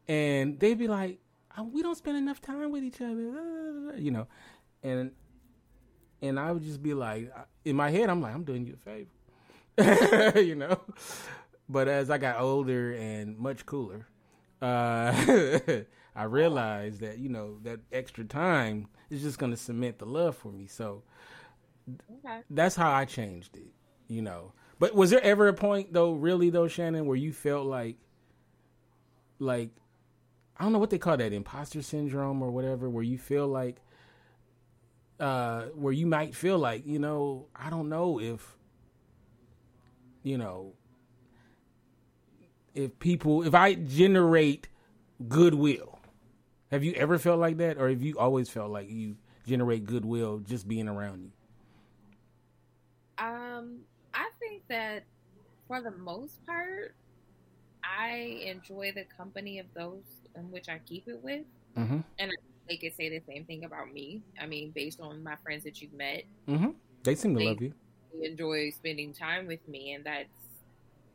[0.07, 1.19] And they'd be like,
[1.57, 4.27] "Oh, "We don't spend enough time with each other," you know,
[4.83, 5.11] and
[6.21, 7.31] and I would just be like,
[7.65, 10.81] in my head, I'm like, "I'm doing you a favor," you know.
[11.69, 14.07] But as I got older and much cooler,
[14.61, 15.13] uh,
[16.15, 20.35] I realized that you know that extra time is just going to cement the love
[20.37, 20.67] for me.
[20.67, 21.03] So
[22.09, 22.43] Okay.
[22.49, 23.71] that's how I changed it,
[24.07, 24.53] you know.
[24.79, 27.97] But was there ever a point though, really though, Shannon, where you felt like,
[29.39, 29.69] like,
[30.57, 33.77] I don't know what they call that, imposter syndrome or whatever, where you feel like,
[35.19, 38.57] uh, where you might feel like, you know, I don't know if,
[40.23, 40.73] you know,
[42.75, 44.67] if people, if I generate
[45.27, 45.99] goodwill,
[46.71, 50.39] have you ever felt like that, or have you always felt like you generate goodwill
[50.39, 51.31] just being around you?
[53.17, 53.79] Um,
[54.13, 55.03] I think that
[55.67, 56.95] for the most part,
[57.83, 60.03] I enjoy the company of those
[60.35, 61.45] in which I keep it with.
[61.77, 61.99] Mm-hmm.
[62.69, 64.21] They could say the same thing about me.
[64.41, 66.69] I mean, based on my friends that you've met, Mm-hmm.
[67.03, 67.73] They seem to They- love you.
[68.13, 70.29] they enjoy spending time with me, and that's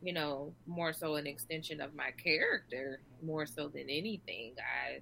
[0.03, 4.55] you know more so an extension of my character more so than anything.
[4.61, 5.01] I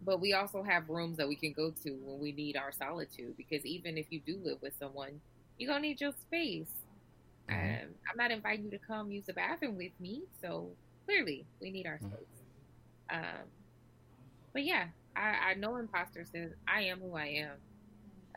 [0.00, 3.34] but we also have rooms that we can go to when we need our solitude
[3.36, 5.20] because even if you do live with someone,
[5.58, 6.70] you're gonna need your space.
[7.48, 7.80] Mhm.
[7.80, 11.70] Um, I'm not inviting you to come use the bathroom with me, so clearly we
[11.70, 12.10] need our Mhm.
[12.10, 12.42] space.
[13.12, 13.50] Um,
[14.52, 17.58] but yeah, I, I know imposter says I am who I am,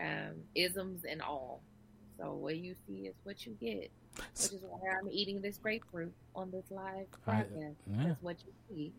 [0.01, 1.63] um, isms and all.
[2.19, 6.13] So what you see is what you get, which is why I'm eating this grapefruit
[6.35, 7.75] on this live I- podcast.
[7.91, 8.03] yeah.
[8.07, 8.93] That's what you see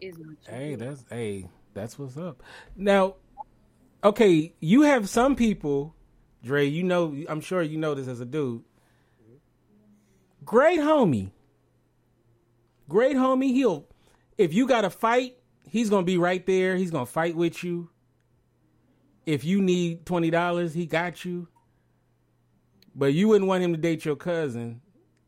[0.00, 2.42] is what you Hey, that's hey, that's what's up.
[2.76, 3.16] Now,
[4.04, 5.94] okay, you have some people,
[6.44, 6.66] Dre.
[6.66, 8.62] You know, I'm sure you know this as a dude.
[10.44, 11.30] Great homie,
[12.88, 13.52] great homie.
[13.52, 13.86] He'll,
[14.36, 15.36] if you got to fight,
[15.68, 16.76] he's gonna be right there.
[16.76, 17.90] He's gonna fight with you.
[19.24, 21.46] If you need twenty dollars, he got you.
[22.94, 24.80] But you wouldn't want him to date your cousin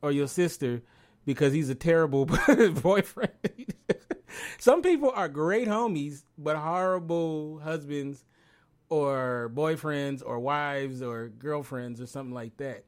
[0.03, 0.83] or your sister
[1.25, 2.27] because he's a terrible
[2.83, 3.33] boyfriend.
[4.59, 8.25] Some people are great homies, but horrible husbands
[8.89, 12.85] or boyfriends or wives or girlfriends or something like that.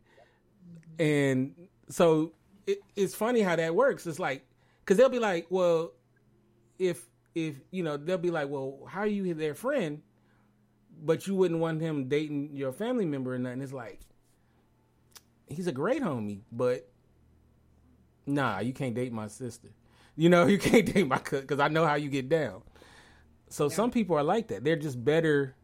[0.98, 1.54] And
[1.88, 2.32] so
[2.66, 4.06] it, it's funny how that works.
[4.06, 4.46] It's like,
[4.80, 5.92] because they'll be like, well,
[6.78, 10.02] if, if, you know, they'll be like, well, how are you their friend?
[11.02, 13.62] But you wouldn't want him dating your family member or nothing.
[13.62, 14.00] It's like,
[15.48, 16.88] he's a great homie, but
[18.26, 19.68] nah, you can't date my sister.
[20.16, 22.62] You know, you can't date my cousin because I know how you get down.
[23.48, 24.64] So some people are like that.
[24.64, 25.54] They're just better.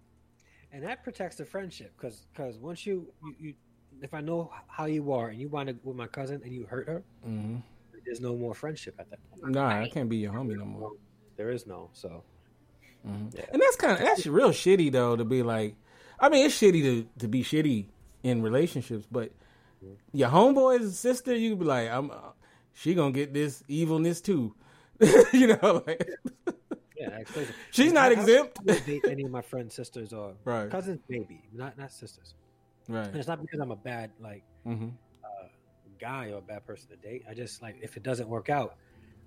[0.72, 3.54] and that protects the friendship because because once you, you you
[4.00, 6.66] if I know how you are and you want to with my cousin and you
[6.66, 7.56] hurt her, hmm
[8.04, 9.52] there's no more friendship at that point.
[9.54, 10.90] Nah, I can't be your homie no more.
[11.36, 12.24] There is no so.
[13.06, 13.32] Mhm.
[13.34, 13.44] Yeah.
[13.52, 15.76] And that's kind of that's real shitty though to be like.
[16.20, 17.86] I mean, it's shitty to to be shitty
[18.22, 19.30] in relationships, but
[20.12, 22.10] your homeboy's sister, you could be like, I'm.
[22.10, 22.14] Uh,
[22.74, 24.54] she gonna get this evilness too.
[25.32, 26.08] you know, like
[26.96, 27.56] Yeah, that explains it.
[27.70, 28.60] she's not I exempt.
[28.64, 30.70] wouldn't date any of my friends' sisters or Right.
[30.70, 32.34] cousins, maybe not not sisters.
[32.88, 33.06] right.
[33.06, 34.88] And it's not because I'm a bad like hmm
[36.00, 37.22] guy or a bad person to date.
[37.28, 38.76] I just like if it doesn't work out,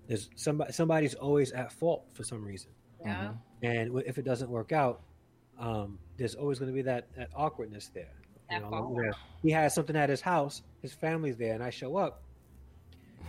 [0.08, 2.72] there's somebody somebody's always at fault for some reason.
[3.06, 3.32] Mm-hmm.
[3.62, 3.72] Yeah.
[3.72, 5.01] And if it doesn't work out,
[5.60, 8.12] um, there's always going to be that, that awkwardness there.
[8.52, 9.02] You know, fall.
[9.41, 12.22] he has something at his house, his family's there, and I show up.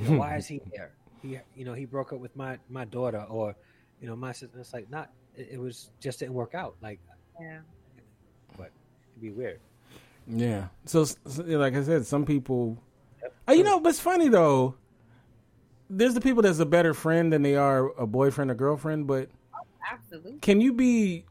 [0.00, 0.92] you know, why is he there?
[1.22, 3.56] He, you know, he broke up with my my daughter, or,
[4.00, 4.58] you know, my sister.
[4.58, 5.10] It's like not.
[5.34, 6.76] It, it was just didn't work out.
[6.82, 7.00] Like
[7.40, 7.60] Yeah.
[8.56, 8.70] But
[9.12, 9.60] it'd be weird.
[10.26, 10.68] Yeah.
[10.84, 12.78] So, so, like I said, some people.
[13.48, 14.74] Uh, you know, but it's funny though.
[15.88, 19.06] There's the people that's a better friend than they are a boyfriend or girlfriend.
[19.06, 19.30] But
[19.90, 20.38] Absolutely.
[20.40, 21.24] can you be?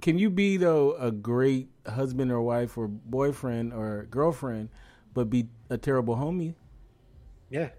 [0.00, 4.68] Can you be though a great husband or wife or boyfriend or girlfriend,
[5.14, 6.54] but be a terrible homie?
[7.50, 7.70] Yeah.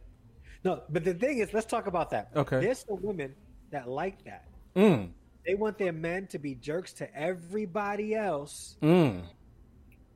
[0.64, 2.30] No, but the thing is, let's talk about that.
[2.36, 2.60] Okay.
[2.62, 3.34] There's some women
[3.72, 4.46] that like that.
[4.76, 5.10] Mm.
[5.46, 9.24] They want their men to be jerks to everybody else, Mm.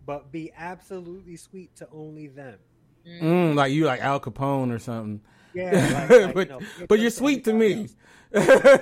[0.05, 2.59] but be absolutely sweet to only them.
[3.07, 3.55] Mm.
[3.55, 5.21] Like you, like Al Capone or something.
[5.55, 7.87] Yeah, like- like, but you know, but you're sweet to me.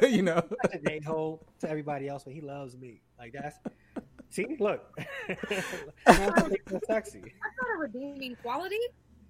[0.10, 0.44] you know.
[0.64, 3.02] such an a-hole to everybody else, but he loves me.
[3.20, 3.56] Like that's
[4.30, 4.82] see, look,
[6.08, 7.20] that's sexy.
[7.22, 8.80] That's not a redeeming quality.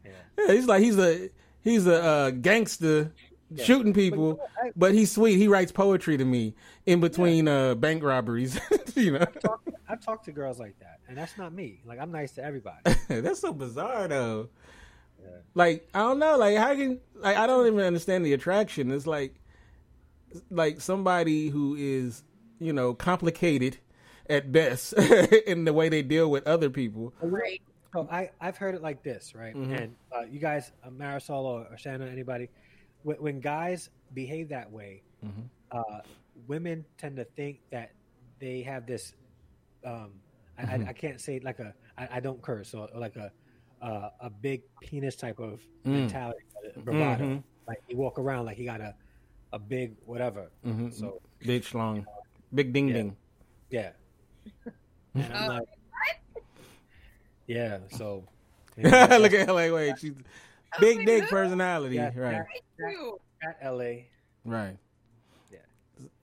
[0.05, 0.11] Yeah.
[0.37, 1.29] Yeah, he's like he's a
[1.61, 3.11] he's a uh, gangster
[3.51, 3.63] Yeah.
[3.65, 5.37] shooting people, But, you know, but he's sweet.
[5.37, 8.59] He writes poetry to me in between uh, bank robberies.
[8.95, 11.81] you know, I've talked, I've talked to girls like that, and that's not me.
[11.85, 12.79] Like I'm nice to everybody.
[13.09, 14.49] that's so bizarre though.
[15.23, 15.29] Yeah.
[15.55, 16.37] Like I don't know.
[16.37, 18.91] Like how can like I don't even understand the attraction.
[18.91, 19.35] It's like
[20.49, 22.23] like somebody who is
[22.59, 23.77] you know complicated
[24.29, 24.93] at best
[25.47, 27.13] in the way they deal with other people.
[27.21, 27.61] Right.
[27.93, 29.55] So I I've heard it like this, right?
[29.55, 29.81] Mhm.
[29.81, 32.49] And uh, you guys, uh, Marisol or, or Shannon, anybody,
[33.03, 35.43] when, when guys behave that way, Mhm.
[35.71, 35.99] uh,
[36.47, 37.91] women tend to think that
[38.39, 39.13] they have this.
[39.85, 40.11] Um,
[40.57, 40.87] I, Mhm.
[40.87, 43.31] I, I can't say like a I, I don't curse or, or like a
[43.83, 45.91] uh, a big penis type of Mm.
[45.91, 47.23] mentality, uh, bravado.
[47.25, 47.43] Mhm.
[47.67, 48.95] Like he walk around like he got a
[49.51, 50.49] a big whatever.
[50.65, 50.91] Mhm.
[50.93, 52.05] So Big schlong,
[52.53, 52.93] big ding Yeah.
[52.93, 53.17] ding.
[53.69, 53.91] yeah.
[55.15, 55.67] And I'm Oh, like,
[57.47, 57.79] yeah.
[57.91, 58.23] So
[58.77, 59.99] Look at LA Wade.
[59.99, 60.13] She's
[60.79, 61.29] big my dick God.
[61.29, 61.95] personality.
[61.97, 62.41] Yeah, right.
[62.79, 63.11] yeah.
[63.43, 64.07] At L.A.
[64.45, 64.77] Right.
[65.51, 65.59] Yeah.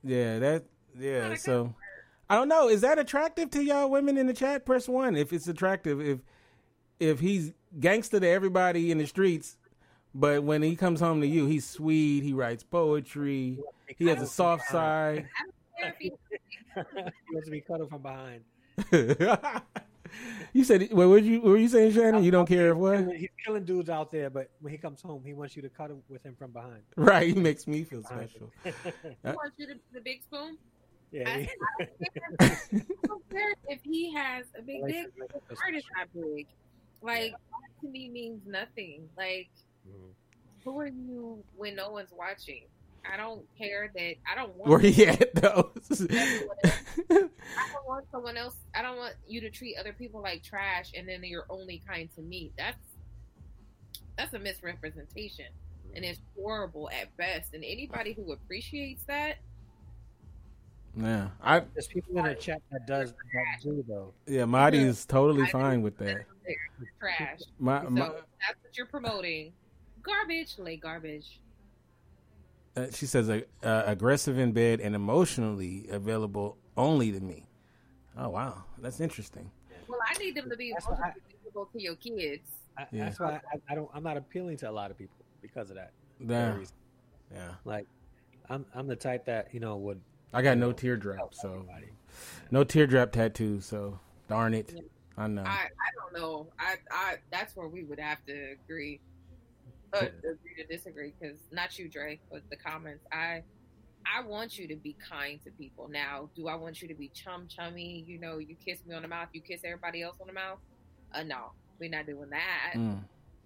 [0.02, 0.64] Yeah, that
[0.98, 1.72] yeah, so
[2.28, 2.68] I don't know.
[2.68, 4.64] Is that attractive to y'all women in the chat?
[4.66, 6.00] Press one if it's attractive.
[6.00, 6.18] If
[7.00, 9.56] if he's gangster to everybody in the streets,
[10.14, 13.58] but when he comes home to you, he's sweet, he writes poetry,
[13.96, 15.26] he has a soft side.
[15.38, 16.12] I don't care if he
[16.74, 18.42] he wants to be cuddled from behind.
[20.52, 22.24] you said what were you what were you saying, Shannon?
[22.24, 23.06] You don't care if what?
[23.16, 26.02] He's killing dudes out there, but when he comes home, he wants you to cuddle
[26.08, 26.82] with him from behind.
[26.96, 28.50] Right, he makes me feel special.
[28.64, 28.74] him.
[29.24, 30.56] Uh, wants you to the big spoon.
[31.12, 31.28] yeah.
[31.28, 31.32] I,
[31.80, 32.40] I don't care.
[32.40, 35.06] I don't care if he has a big Like- dick.
[35.20, 36.46] like His a heart is not big.
[37.02, 39.08] Like that to me means nothing.
[39.16, 39.48] Like
[39.88, 40.10] Mhm.
[40.64, 42.64] who are you when no one's watching?
[43.10, 44.68] I don't care that I don't want.
[44.70, 45.72] Where he at though?
[45.90, 46.48] I
[47.08, 48.56] don't want someone else.
[48.74, 52.08] I don't want you to treat other people like trash, and then you're only kind
[52.16, 52.52] to me.
[52.58, 52.76] That's
[54.18, 55.46] that's a misrepresentation,
[55.94, 57.54] and it's horrible at best.
[57.54, 59.36] And anybody who appreciates that,
[60.94, 64.12] yeah, I There's people in the chat that does that do though.
[64.26, 65.84] yeah, Marty is totally I fine do.
[65.84, 66.26] with that.
[66.80, 67.40] It's trash.
[67.58, 69.52] My, So my that's what you're promoting.
[70.02, 71.40] Garbage, lay garbage.
[72.76, 77.46] uh, she says uh, uh, aggressive in bed and emotionally available only to me.
[78.16, 79.50] Oh wow, that's interesting.
[79.88, 82.50] Well, I need them to be That's what I- emotionally available to your kids.
[82.78, 83.04] I, Yeah.
[83.06, 83.90] That's why I, I don't.
[83.92, 85.90] I'm not appealing to a lot of people because of that.
[86.20, 86.56] Yeah,
[87.32, 87.50] yeah.
[87.64, 87.86] Like,
[88.48, 90.00] I'm I'm the type that you know would
[90.32, 91.88] I got no teardrop, so everybody.
[92.50, 93.60] no teardrop tattoo.
[93.60, 93.98] So
[94.28, 94.72] darn it,
[95.20, 95.42] I know.
[95.42, 96.46] I, I don't know.
[96.58, 99.00] I, I that's where we would have to agree,
[99.92, 101.12] uh, agree to disagree.
[101.20, 103.04] Because not you, Dre, but the comments.
[103.12, 103.42] I
[104.06, 105.88] I want you to be kind to people.
[105.88, 108.02] Now, do I want you to be chum chummy?
[108.06, 110.58] You know, you kiss me on the mouth, you kiss everybody else on the mouth.
[111.12, 112.72] Uh, no, we're not doing that.
[112.76, 113.00] Mm.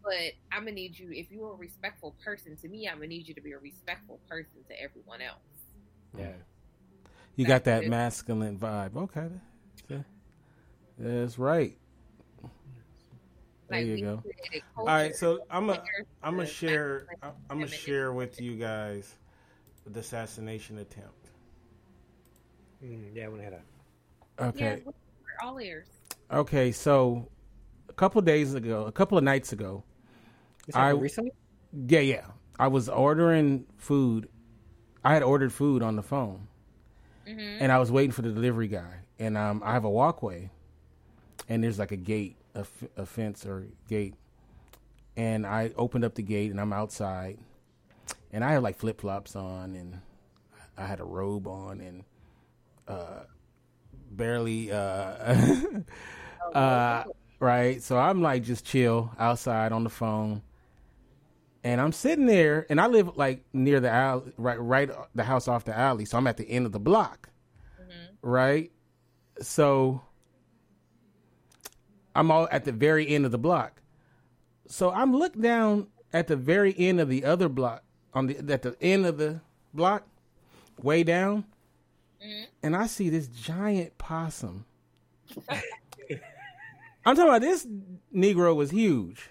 [0.05, 1.11] But I'm gonna need you.
[1.11, 4.21] If you're a respectful person to me, I'm gonna need you to be a respectful
[4.29, 5.39] person to everyone else.
[6.17, 6.35] Yeah.
[7.35, 7.91] You got that it.
[7.91, 8.97] masculine vibe.
[8.97, 9.29] Okay,
[9.89, 10.03] Yeah.
[10.99, 11.77] That's right.
[13.69, 14.23] There Like, you go.
[14.77, 15.83] All right, so I'm a, where
[16.23, 19.15] I'm gonna share I'm gonna share with you guys
[19.87, 21.31] the assassination attempt.
[22.85, 23.65] Mm, yeah, I want to hear that.
[24.39, 24.83] Yeah, Okay.
[24.85, 24.93] we're
[25.49, 25.89] all ears.
[26.31, 27.29] Okay, so
[27.89, 29.85] a couple days ago, a couple of nights ago,
[30.75, 31.33] I- recently.
[31.73, 32.27] yeah, yeah,
[32.59, 34.29] I was ordering food.
[35.05, 36.49] I had ordered food on the phone,
[37.27, 39.01] hmm and I was waiting for the delivery guy.
[39.19, 40.51] And um, I have a walkway,
[41.49, 44.15] and there's like a gate, a, f- a fence or gate.
[45.17, 47.39] And I opened up the gate, and I'm outside,
[48.33, 50.01] and I had like flip flops on, and
[50.77, 52.05] I had a robe on, and
[52.89, 53.25] uh,
[54.11, 54.73] barely.
[54.73, 55.55] Uh,
[56.53, 57.05] Uh,
[57.41, 57.83] right.
[57.83, 60.43] So I'm like just chill outside on the phone.
[61.63, 65.49] And I'm sitting there and I live like near the alley, right right the house
[65.49, 66.05] off the alley.
[66.05, 67.31] So I'm at the end of the block.
[68.23, 68.71] Right?
[69.41, 70.03] So
[72.15, 73.83] I'm all at the very end of the block.
[74.67, 77.83] So I'm looked down at the very end of the other block
[78.15, 79.41] on the at the end of the
[79.75, 80.07] block,
[80.81, 81.45] way down,
[82.25, 82.45] mm-hmm.
[82.63, 84.65] and I see this giant possum.
[87.07, 87.67] I'm talking about this
[88.15, 89.31] Negro was huge.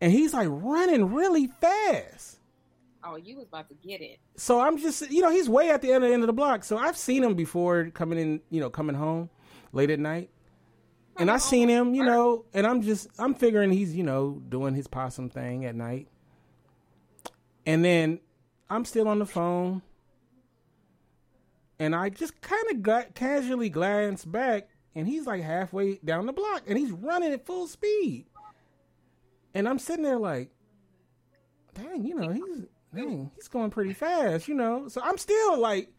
[0.00, 2.38] And he's like running really fast.
[3.02, 4.18] Oh, you was about to get it.
[4.36, 6.32] So I'm just you know, he's way at the end, of the, end of the
[6.32, 6.64] block.
[6.64, 9.30] So I've seen him before coming in, you know, coming home
[9.72, 10.30] late at night.
[11.18, 14.74] And I seen him, you know, and I'm just I'm figuring he's, you know, doing
[14.74, 16.08] his possum thing at night.
[17.64, 18.20] And then
[18.68, 19.82] I'm still on the phone.
[21.78, 26.32] And I just kind of got casually glance back and he's like halfway down the
[26.32, 28.26] block and he's running at full speed.
[29.54, 30.50] And I'm sitting there like,
[31.74, 34.88] dang, you know, he's dang, he's going pretty fast, you know.
[34.88, 35.90] So I'm still like,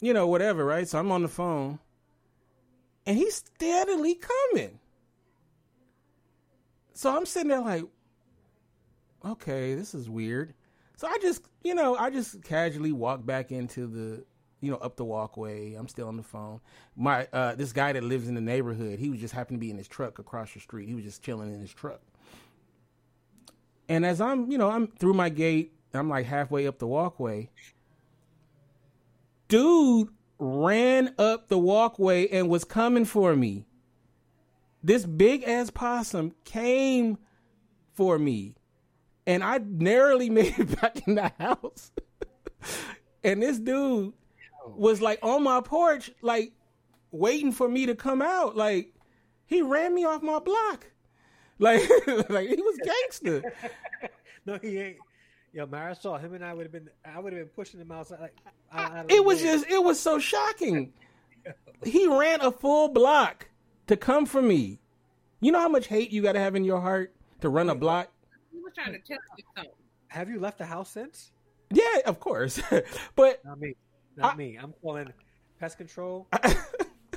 [0.00, 0.88] you know, whatever, right?
[0.88, 1.78] So I'm on the phone
[3.08, 4.78] and he's steadily coming.
[6.92, 7.84] So I'm sitting there like,
[9.24, 10.52] okay, this is weird.
[10.96, 14.24] So I just, you know, I just casually walk back into the,
[14.60, 15.72] you know, up the walkway.
[15.72, 16.60] I'm still on the phone.
[16.96, 19.70] My uh this guy that lives in the neighborhood, he was just happened to be
[19.70, 20.86] in his truck across the street.
[20.86, 22.02] He was just chilling in his truck.
[23.88, 27.48] And as I'm, you know, I'm through my gate, I'm like halfway up the walkway.
[29.48, 33.66] Dude ran up the walkway and was coming for me.
[34.82, 37.18] This big ass possum came
[37.92, 38.54] for me.
[39.26, 41.90] And I narrowly made it back in the house.
[43.24, 44.12] and this dude
[44.66, 46.52] was like on my porch, like
[47.10, 48.56] waiting for me to come out.
[48.56, 48.94] Like
[49.46, 50.86] he ran me off my block.
[51.60, 51.82] Like,
[52.28, 53.42] like he was gangster.
[54.46, 54.96] no, he ain't.
[55.52, 56.88] Yo, Marisol, him and I would have been.
[57.04, 58.20] I would have been pushing him outside.
[58.20, 58.36] Like,
[58.72, 60.92] out of It was just, it was so shocking.
[61.84, 63.48] He ran a full block
[63.86, 64.80] to come for me.
[65.40, 67.74] You know how much hate you got to have in your heart to run a
[67.74, 68.10] block?
[68.52, 69.72] He was trying to tell you something.
[70.08, 71.30] Have you left the house since?
[71.70, 72.60] Yeah, of course.
[73.14, 73.74] but Not me.
[74.16, 74.58] Not I- me.
[74.60, 75.12] I'm calling
[75.60, 76.26] pest control.
[76.32, 76.56] Like,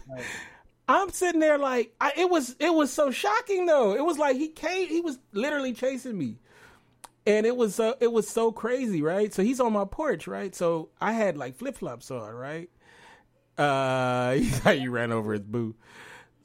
[0.88, 3.95] I'm sitting there like I, it was it was so shocking though.
[3.95, 6.38] It was like he came he was literally chasing me.
[7.26, 9.34] And it was uh, it was so crazy, right?
[9.34, 10.53] So he's on my porch, right?
[10.55, 12.69] So I had like flip-flops on, right?
[13.57, 15.78] Uh he thought you ran over his boot.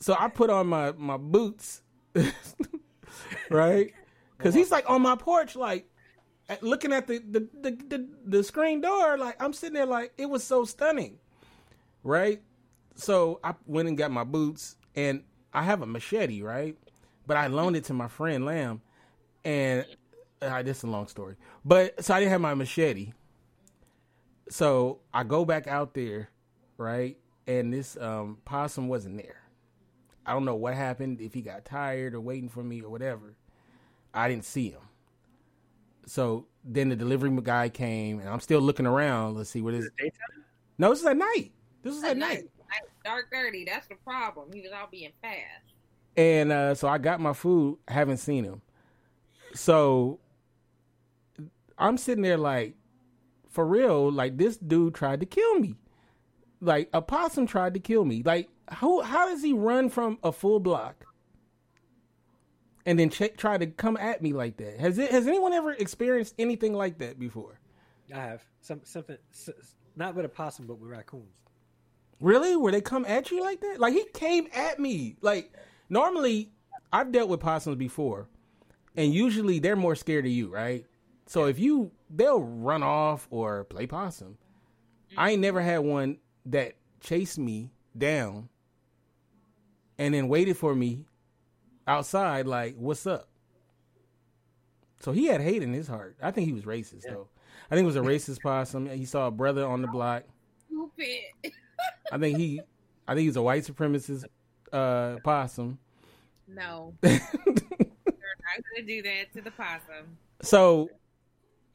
[0.00, 1.82] So I put on my my boots.
[3.50, 3.92] right?
[4.38, 5.88] Cuz he's like on my porch like
[6.60, 10.26] looking at the the, the the the screen door like I'm sitting there like it
[10.26, 11.18] was so stunning.
[12.02, 12.42] Right?
[12.96, 15.22] so I went and got my boots, and
[15.52, 16.76] I have a machete, right?
[17.26, 18.80] But I loaned it to my friend Lamb,
[19.44, 19.86] and
[20.42, 21.36] uh, this is a long story.
[21.64, 23.12] But so I didn't have my machete,
[24.48, 26.30] so I go back out there,
[26.76, 27.16] right?
[27.46, 29.40] And this um, possum wasn't there.
[30.24, 33.36] I don't know what happened if he got tired or waiting for me or whatever.
[34.12, 34.80] I didn't see him.
[36.06, 39.36] So then the delivery guy came, and I'm still looking around.
[39.36, 39.88] Let's see what is.
[39.98, 40.44] daytime?
[40.78, 41.52] No, this is at night.
[41.82, 42.28] This is at At night.
[42.68, 42.82] night.
[43.04, 43.64] Dark dirty.
[43.64, 44.52] That's the problem.
[44.52, 45.72] He was out being fast.
[46.16, 48.62] And uh, so I got my food, haven't seen him.
[49.54, 50.18] So
[51.78, 52.74] I'm sitting there like,
[53.48, 55.76] for real, like this dude tried to kill me.
[56.60, 58.22] Like a possum tried to kill me.
[58.24, 61.06] Like how how does he run from a full block
[62.84, 64.78] and then ch- try to come at me like that?
[64.78, 67.60] Has it has anyone ever experienced anything like that before?
[68.14, 69.18] I have some something.
[69.96, 71.24] Not with a possum, but with raccoons.
[72.20, 72.56] Really?
[72.56, 73.78] Where they come at you like that?
[73.78, 75.16] Like he came at me.
[75.20, 75.52] Like
[75.88, 76.50] normally
[76.92, 78.28] I've dealt with possums before.
[78.96, 80.86] And usually they're more scared of you, right?
[81.26, 84.38] So if you they'll run off or play possum.
[85.16, 88.48] I ain't never had one that chased me down
[89.98, 91.04] and then waited for me
[91.86, 93.28] outside like, "What's up?"
[95.00, 96.16] So he had hate in his heart.
[96.22, 97.28] I think he was racist though.
[97.70, 98.88] I think it was a racist possum.
[98.88, 100.24] He saw a brother on the block.
[100.66, 101.52] Stupid.
[102.12, 102.60] I think he,
[103.08, 104.24] I think he's a white supremacist
[104.72, 105.78] uh, possum.
[106.46, 106.94] No.
[107.02, 110.16] You're not gonna do that to the possum.
[110.42, 110.90] so,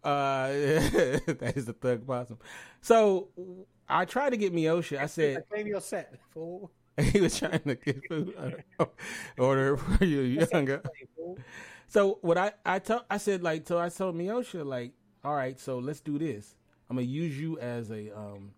[0.04, 2.38] uh, that is a thug possum.
[2.82, 3.30] So
[3.88, 5.00] I tried to get Miosha.
[5.00, 6.72] I said "I Claim your set, fool.
[6.98, 8.36] he was trying to get food
[9.38, 10.82] order for you younger.
[11.88, 14.94] So what I I told I said like so I told Miosha like
[15.24, 16.56] all right so let's do this.
[16.90, 18.52] I'm gonna use you as a um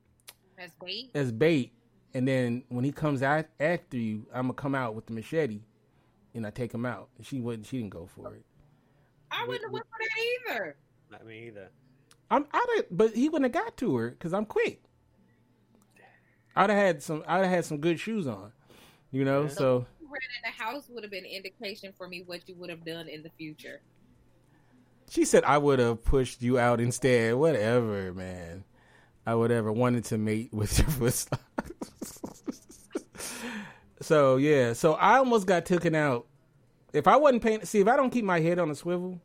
[0.58, 1.12] That's bait.
[1.14, 1.74] as bait
[2.14, 5.62] and then when he comes out after you, I'm gonna come out with the machete,
[6.34, 7.10] and I take him out.
[7.22, 7.66] She wouldn't.
[7.66, 8.46] She didn't go for it.
[9.32, 10.76] I wouldn't have went for that either.
[11.14, 11.70] Not me either.
[12.32, 14.82] I'm I'd have, but he wouldn't have got to her because I'm quick.
[16.56, 17.24] I'd have had some.
[17.28, 18.52] I'd have had some good shoes on,
[19.12, 19.44] you know.
[19.44, 19.50] Yeah.
[19.50, 22.70] So You ran in the house would have been indication for me what you would
[22.70, 23.82] have done in the future.
[25.10, 27.36] she said I would have pushed you out instead.
[27.36, 28.64] Whatever, man.
[29.26, 31.26] I would ever wanted to mate with your foot.
[34.02, 36.26] so yeah, so I almost got taken out.
[36.92, 39.20] If I wasn't paying, see, if I don't keep my head on a swivel,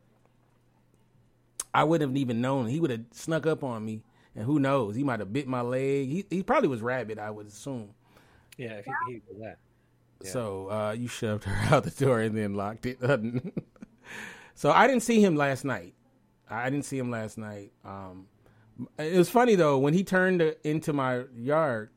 [1.73, 2.67] I wouldn't have even known.
[2.67, 4.03] He would have snuck up on me,
[4.35, 4.95] and who knows?
[4.95, 6.07] He might have bit my leg.
[6.09, 7.19] He he probably was rabid.
[7.19, 7.89] I would assume.
[8.57, 9.59] Yeah, if he, he was that.
[10.23, 10.31] Yeah.
[10.31, 12.99] So uh, you shoved her out the door and then locked it.
[14.55, 15.93] so I didn't see him last night.
[16.49, 17.71] I didn't see him last night.
[17.85, 18.25] Um,
[18.97, 21.89] it was funny though when he turned into my yard.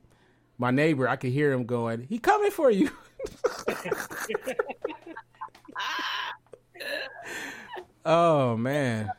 [0.59, 2.91] My neighbor, I could hear him going, "He coming for you."
[8.05, 9.17] Oh man, that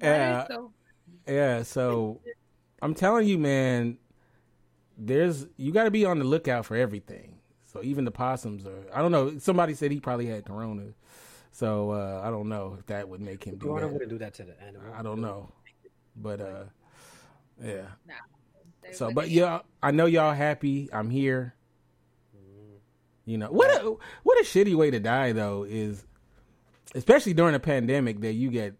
[0.00, 0.72] yeah, so
[1.26, 1.62] yeah.
[1.62, 2.20] So
[2.82, 3.98] I'm telling you, man,
[4.96, 7.36] there's you got to be on the lookout for everything.
[7.66, 8.84] So even the possums are.
[8.94, 9.38] I don't know.
[9.38, 10.84] Somebody said he probably had corona.
[11.50, 13.92] So uh, I don't know if that would make him do Corona that.
[13.92, 14.92] wouldn't do that to the animal.
[14.94, 15.50] I don't know,
[16.16, 16.64] but uh,
[17.62, 17.82] yeah.
[18.82, 20.88] they So, but have- yeah, I know y'all happy.
[20.92, 21.54] I'm here.
[22.36, 22.78] Mm.
[23.24, 23.70] You know what?
[23.70, 26.06] A, what a shitty way to die though is,
[26.94, 28.74] especially during a pandemic that you get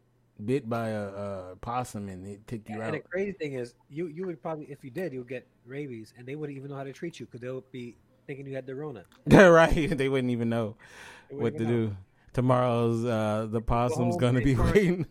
[0.45, 1.09] bit by a,
[1.53, 2.93] a possum and it took you And out.
[2.93, 6.13] the crazy thing is, you you would probably, if you did, you would get rabies,
[6.17, 8.55] and they wouldn't even know how to treat you because they would be thinking you
[8.55, 9.05] had the Rona.
[9.27, 9.97] right?
[9.97, 10.77] They wouldn't even know
[11.31, 11.87] what wouldn't to even know.
[11.91, 11.97] do.
[12.35, 15.07] Tomorrow's uh, the possum's home gonna be waiting.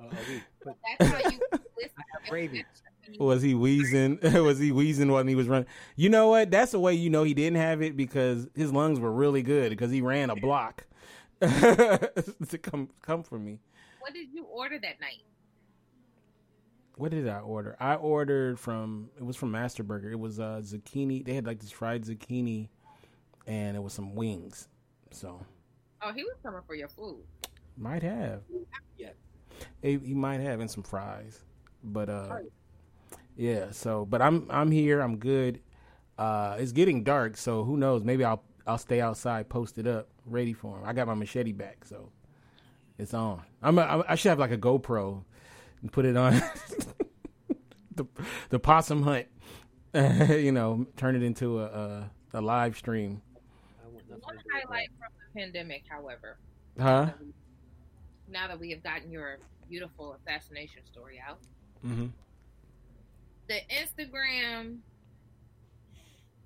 [0.00, 0.42] Uh, a week.
[0.64, 1.40] But That's how you
[1.76, 1.92] listen.
[2.30, 2.64] Rabies.
[3.18, 4.18] Was he wheezing?
[4.22, 5.66] was he wheezing when he was running?
[5.96, 6.50] You know what?
[6.50, 9.70] That's the way you know he didn't have it because his lungs were really good
[9.70, 10.84] because he ran a block
[11.40, 13.60] to come come for me.
[14.00, 15.22] What did you order that night?
[16.96, 17.76] What did I order?
[17.78, 20.10] I ordered from it was from Master Burger.
[20.10, 21.24] It was uh zucchini.
[21.24, 22.68] They had like this fried zucchini
[23.46, 24.68] and it was some wings.
[25.10, 25.40] So
[26.02, 27.22] Oh, he was coming for your food.
[27.76, 28.42] might have.
[28.96, 29.16] yet.
[29.82, 31.40] He, he might have and some fries.
[31.84, 32.38] But uh
[33.36, 35.60] yeah, so but I'm I'm here, I'm good.
[36.18, 38.02] Uh it's getting dark, so who knows?
[38.02, 40.84] Maybe I'll I'll stay outside posted up, ready for him.
[40.84, 42.10] I got my machete back, so
[42.98, 43.42] it's on.
[43.62, 45.22] I'm a, I should have like a GoPro
[45.82, 46.32] and put it on
[47.94, 48.06] the
[48.50, 49.26] the possum hunt.
[49.94, 53.20] you know, turn it into a a, a live stream.
[53.82, 56.36] I want nothing One to do with highlight from the pandemic, however,
[56.78, 57.10] Huh?
[58.30, 59.38] now that we have gotten your
[59.68, 61.38] beautiful assassination story out,
[61.84, 62.10] Mhm.
[63.48, 64.78] the Instagram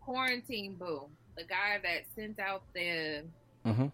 [0.00, 3.24] quarantine boo, the guy that sent out the
[3.64, 3.90] Mhm.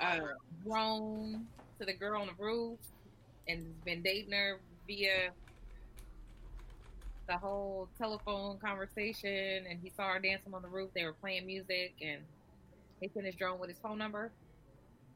[0.00, 0.20] uh,
[0.64, 1.46] drone
[1.78, 2.78] to the girl on the roof
[3.48, 5.30] and has been dating her via
[7.28, 11.44] the whole telephone conversation and he saw her dancing on the roof they were playing
[11.46, 12.20] music and
[13.00, 14.30] he sent his drone with his phone number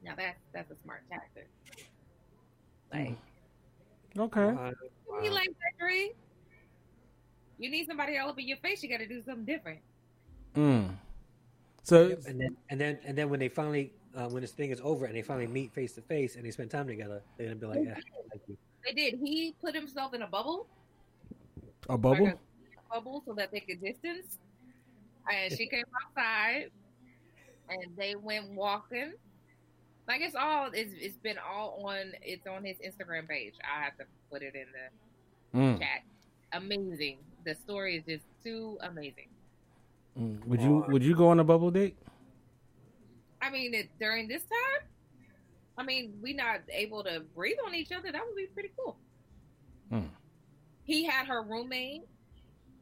[0.03, 1.47] now that's that's a smart tactic
[2.93, 3.17] like
[4.19, 4.41] Okay.
[4.41, 4.71] Uh,
[5.23, 5.33] you wow.
[5.33, 6.11] like that Dre?
[7.59, 9.79] you need somebody all up in your face you got to do something different
[10.55, 10.89] Mm.
[11.83, 14.81] So and then and then and then when they finally uh, when this thing is
[14.83, 17.59] over and they finally meet face to face and they spend time together, they're gonna
[17.59, 17.95] be like, yeah,
[18.29, 18.57] thank you.
[18.85, 20.67] they did he put himself in a bubble
[21.89, 22.25] a bubble.
[22.25, 24.37] like a bubble so that they could distance.
[25.31, 26.71] And she came outside,
[27.69, 29.13] and they went walking.
[30.07, 33.53] Like it's all it's, it's been all on it's on his Instagram page.
[33.63, 35.79] I have to put it in the Mm.
[35.79, 36.03] chat.
[36.53, 37.17] Amazing.
[37.43, 39.27] The story is just too amazing.
[40.17, 40.45] Mm.
[40.45, 41.97] Would you would you go on a bubble date?
[43.41, 44.87] I mean, it, during this time,
[45.77, 48.11] I mean, we not able to breathe on each other.
[48.11, 48.97] That would be pretty cool.
[49.89, 50.07] Hmm.
[50.83, 52.03] He had her roommate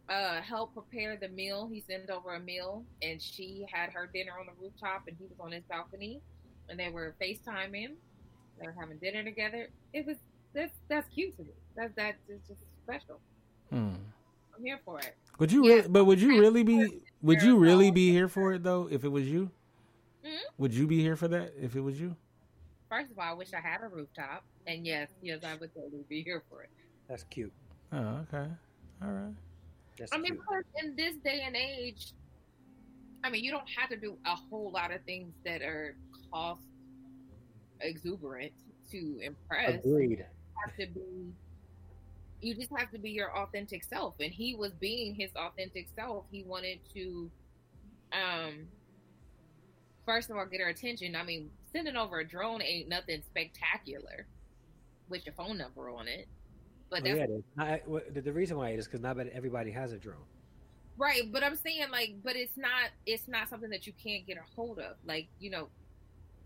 [0.09, 1.69] uh, help prepare the meal.
[1.71, 5.25] He sent over a meal, and she had her dinner on the rooftop, and he
[5.25, 6.19] was on his balcony,
[6.67, 7.93] and they were FaceTiming.
[8.59, 9.69] They were having dinner together.
[9.93, 10.17] It was
[10.53, 11.53] that's that's cute to me.
[11.75, 13.19] That's that's it's just special.
[13.69, 13.93] Hmm.
[14.57, 15.15] I'm here for it.
[15.37, 15.75] Would you Yeah.
[15.75, 15.87] really?
[15.87, 17.01] But would you really be?
[17.21, 18.89] Would you really be here for it though?
[18.91, 19.51] If it was you,
[20.23, 20.39] Mhm.
[20.57, 21.53] would you be here for that?
[21.59, 22.15] If it was you?
[22.89, 26.03] First of all, I wish I had a rooftop, and yes, yes, I would totally
[26.09, 26.69] be here for it.
[27.07, 27.53] That's cute.
[27.91, 28.47] Oh, okay.
[29.01, 29.33] All right.
[29.97, 32.13] That's I mean, because in this day and age,
[33.23, 35.95] I mean, you don't have to do a whole lot of things that are
[36.31, 36.63] cost
[37.81, 38.53] exuberant
[38.91, 39.85] to impress.
[39.85, 40.25] You Agreed.
[40.65, 41.33] have to be
[42.41, 46.25] you just have to be your authentic self and he was being his authentic self
[46.31, 47.29] he wanted to
[48.13, 48.65] um
[50.09, 54.25] first of all get her attention i mean sending over a drone ain't nothing spectacular
[55.09, 56.27] with your phone number on it
[56.89, 57.43] but Oh, that's yeah, it is.
[57.59, 60.25] I, well, the, the reason why it is because not everybody has a drone.
[60.97, 64.37] right but i'm saying like but it's not it's not something that you can't get
[64.37, 65.67] a hold of like you know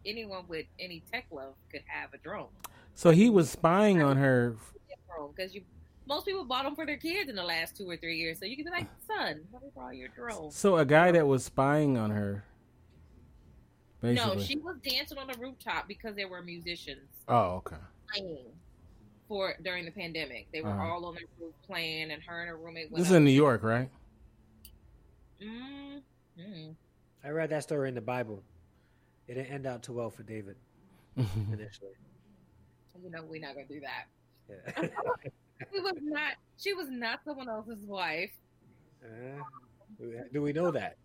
[0.05, 2.47] anyone with any tech love could have a drone
[2.95, 4.57] So he was spying on her.
[5.33, 5.61] because you
[6.05, 8.45] most people bought them for their kids in the last two or three years so
[8.45, 11.45] you can be like son let me borrow your drone So a guy that was
[11.45, 12.43] spying on her.
[14.03, 14.35] Basically.
[14.35, 17.77] No, she was dancing on the rooftop because there were musicians Oh, okay.
[18.13, 18.45] playing
[19.29, 20.47] for during the pandemic.
[20.51, 20.83] They were Uh-huh.
[20.83, 22.97] all on the roof playing, and her and her roommate went.
[23.01, 23.89] This is in New York, right?
[25.41, 26.01] Mm,
[26.37, 26.75] mm.
[27.23, 28.43] I read that story in the Bible.
[29.27, 30.57] It didn't end out too well for David
[31.17, 31.91] initially.
[33.01, 34.07] You know, we're not gonna do that.
[34.49, 34.87] Yeah.
[35.71, 36.33] She was not.
[36.57, 38.31] She was not someone else's wife.
[39.01, 39.41] Uh,
[40.33, 40.97] do we know that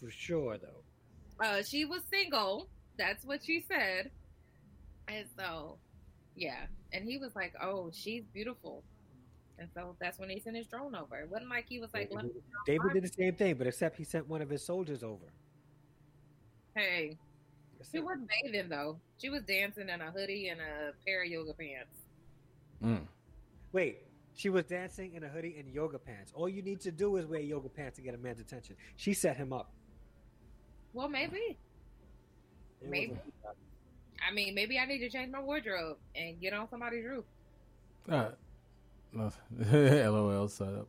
[0.00, 0.82] for sure, though?
[1.40, 2.68] Uh, she was single.
[2.98, 4.10] That's what she said.
[5.08, 5.76] And so,
[6.34, 6.66] yeah.
[6.92, 8.82] And he was like, "Oh, she's beautiful."
[9.58, 11.16] And so that's when he sent his drone over.
[11.18, 12.30] It wasn't like he was like, Let me,
[12.66, 15.24] David did the same thing, but except he sent one of his soldiers over.
[16.74, 17.16] "Hey."
[17.78, 18.04] That's She it.
[18.04, 18.98] wasn't bathing though.
[19.18, 22.00] She was dancing in a hoodie and a pair of yoga pants.
[22.82, 23.06] Mm.
[23.72, 23.98] Wait,
[24.34, 26.32] she was dancing in a hoodie and yoga pants.
[26.34, 28.76] All you need to do is wear yoga pants to get a man's attention.
[28.96, 29.72] She set him up.
[30.96, 31.58] Well, maybe.
[32.80, 33.18] It Maybe.
[34.26, 37.24] I mean, maybe I need to change my wardrobe and get on somebody's roof.
[38.10, 38.30] Uh,
[39.12, 39.30] no.
[40.10, 40.88] LOL setup.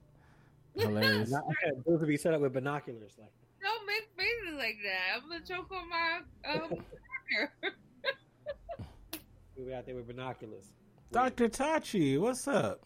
[0.77, 1.29] Hilarious.
[1.29, 1.43] Not,
[1.85, 3.17] those would be set up with binoculars.
[3.19, 5.17] Like, Don't make faces like that.
[5.21, 6.19] I'm gonna choke on my
[6.53, 6.85] um.
[7.29, 7.53] hair.
[9.57, 10.71] we were out there with binoculars.
[11.11, 11.49] Dr.
[11.49, 12.85] Tachi, what's up?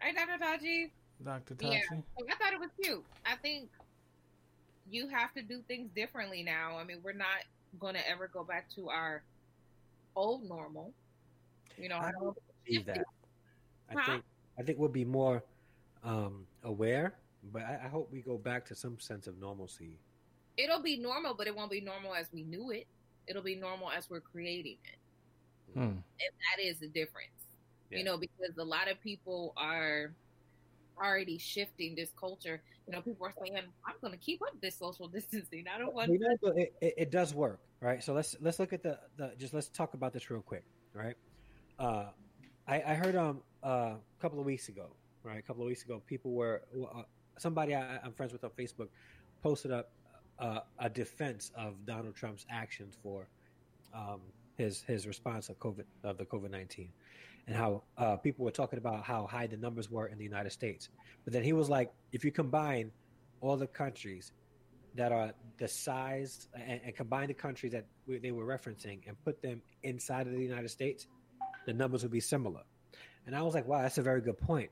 [0.00, 0.42] hey, Dr.
[0.44, 0.90] Tachi.
[1.22, 1.54] Dr.
[1.54, 1.72] Tachi.
[1.72, 1.78] Yeah.
[1.92, 2.02] Tachi?
[2.32, 3.04] I thought it was cute.
[3.24, 3.68] I think
[4.92, 6.76] you have to do things differently now.
[6.78, 7.44] I mean, we're not
[7.80, 9.22] going to ever go back to our
[10.14, 10.92] old normal.
[11.78, 12.36] You know, I don't
[12.66, 13.04] believe that.
[13.90, 14.12] I Huh?
[14.12, 14.24] think
[14.58, 15.42] I think we'll be more
[16.04, 17.14] um, aware,
[17.52, 19.98] but I, I hope we go back to some sense of normalcy.
[20.58, 22.86] it'll be normal, but it won't be normal as we knew it.
[23.26, 24.98] It'll be normal as we're creating it.
[25.74, 25.80] Hmm.
[25.80, 27.32] and that is the difference
[27.90, 27.98] Yeah.
[27.98, 30.12] you know because a lot of people are
[30.98, 34.76] already shifting this culture you know people are saying i'm going to keep up this
[34.78, 36.10] social distancing i don't want
[36.56, 38.02] it, it, it does work, right?
[38.02, 40.64] So let's let's look at the, the just let's talk about this real quick,
[40.94, 41.16] right?
[41.78, 42.06] Uh,
[42.66, 44.86] I, I heard um uh, a couple of weeks ago,
[45.22, 45.38] right?
[45.38, 46.62] A couple of weeks ago, people were
[46.94, 47.02] uh,
[47.38, 48.88] somebody I, I'm friends with on Facebook
[49.42, 49.90] posted up
[50.38, 53.28] uh, a defense of Donald Trump's actions for
[53.94, 54.20] um,
[54.56, 56.90] his his response of COVID of the COVID nineteen,
[57.46, 60.50] and how uh, people were talking about how high the numbers were in the United
[60.50, 60.88] States.
[61.24, 62.92] But then he was like, if you combine
[63.40, 64.32] all the countries
[64.94, 69.16] that are the size and, and combine the countries that we, they were referencing and
[69.24, 71.06] put them inside of the United States,
[71.66, 72.62] the numbers would be similar.
[73.26, 74.70] And I was like, wow, that's a very good point.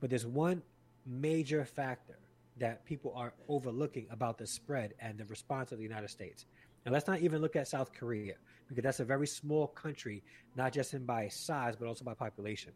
[0.00, 0.62] But there's one
[1.06, 2.18] major factor
[2.58, 6.46] that people are overlooking about the spread and the response of the United States.
[6.88, 8.32] And let's not even look at South Korea
[8.66, 10.24] because that's a very small country,
[10.56, 12.72] not just in by size, but also by population.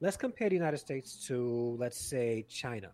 [0.00, 2.90] Let's compare the United States to, let's say, China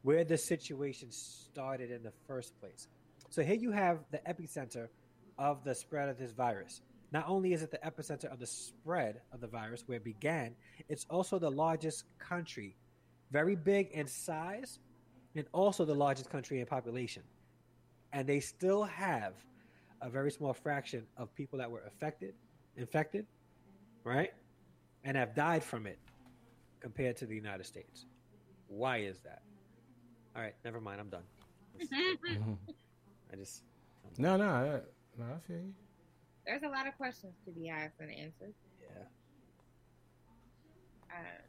[0.00, 2.88] where the situation started in the first place.
[3.28, 4.88] So here you have the epicenter
[5.36, 6.80] of the spread of this virus.
[7.12, 10.54] Not only is it the epicenter of the spread of the virus where it began,
[10.88, 12.74] it's also the largest country,
[13.30, 14.78] very big in size,
[15.36, 17.22] and also the largest country in population.
[18.12, 19.34] And they still have
[20.00, 22.34] a very small fraction of people that were affected,
[22.76, 23.26] infected,
[24.04, 24.32] right?
[25.04, 25.98] And have died from it
[26.80, 28.06] compared to the United States.
[28.68, 29.42] Why is that?
[30.36, 31.00] All right, never mind.
[31.00, 31.24] I'm done.
[31.80, 32.56] Mhm.
[33.32, 33.62] I just
[34.18, 34.64] No, no, I,
[35.18, 35.74] no, I feel you.
[36.46, 39.04] there's a lot of questions to be asked and answered yeah.
[41.10, 41.42] uh,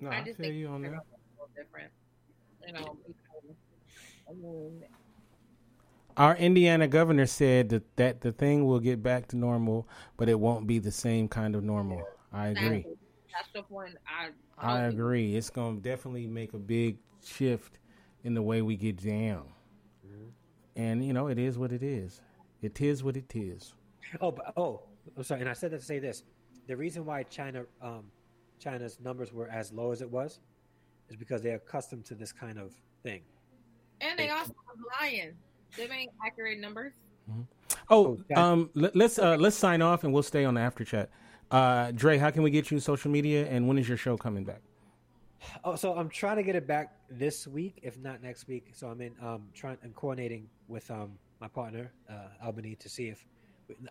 [0.00, 0.88] No, I I, feel think you on that.
[0.88, 1.92] a little different
[2.66, 3.56] you know because,
[4.28, 4.84] I mean,
[6.16, 10.38] Our Indiana governor said that, that the thing will get back to normal, but it
[10.40, 12.02] won't be the same kind of normal.
[12.32, 12.86] I agree.
[13.32, 13.96] That's the point.
[14.08, 15.36] I I hope- agree.
[15.36, 17.78] It's going to definitely make a big shift
[18.24, 19.44] in the way we get down.
[20.74, 22.20] And, you know, it is what it is.
[22.62, 23.74] It is what it is.
[24.20, 24.82] Oh, but, oh,
[25.16, 25.40] I'm sorry.
[25.40, 26.22] And I said that to say this:
[26.66, 28.04] the reason why China, um,
[28.58, 30.38] China's numbers were as low as it was,
[31.08, 32.72] is because they're accustomed to this kind of
[33.02, 33.22] thing.
[34.00, 35.32] And they also was lying.
[35.76, 36.92] They ain't accurate numbers.
[37.30, 37.46] Oh,
[37.90, 40.84] Oh, got um, let, let's uh, let's sign off and we'll stay on the after
[40.84, 41.10] chat.
[41.50, 44.44] Uh, Dre, how can we get you social media, and when is your show coming
[44.44, 44.60] back?
[45.64, 48.70] Oh, so I'm trying to get it back this week, if not next week.
[48.72, 53.08] So I'm in um trying and coordinating with um my partner uh, Albany to see
[53.08, 53.24] if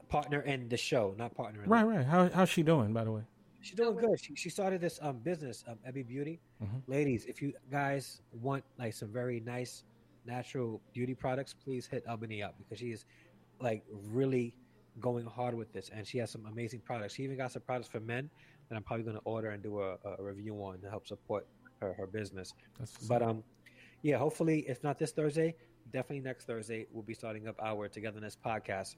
[0.09, 1.63] partner in the show, not partner.
[1.63, 2.05] In Right, right.
[2.05, 3.21] How how's she doing, by the way?
[3.61, 4.19] She's doing good.
[4.19, 6.39] She, she started this um business, um, Ebby Beauty.
[6.61, 6.81] Mhm.
[6.87, 9.83] Ladies, if you guys want like some very nice
[10.25, 13.05] natural beauty products, please hit Albany up because she is
[13.59, 14.53] like really
[14.99, 17.15] going hard with this, and she has some amazing products.
[17.15, 18.29] She even got some products for men
[18.69, 21.47] that I'm probably going to order and do a, a review on to help support
[21.81, 22.53] her, her business.
[22.79, 23.43] That's But um,
[24.01, 25.55] yeah, hopefully, if not this Thursday,
[25.91, 28.95] definitely next Thursday, we'll be starting up our Togetherness podcast.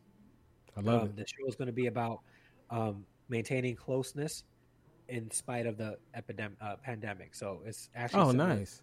[0.75, 1.15] I love um, it.
[1.17, 2.21] The show is going to be about
[2.69, 4.43] um, maintaining closeness
[5.09, 7.33] in spite of the epidemic uh, pandemic.
[7.33, 8.81] So it's actually Oh, nice.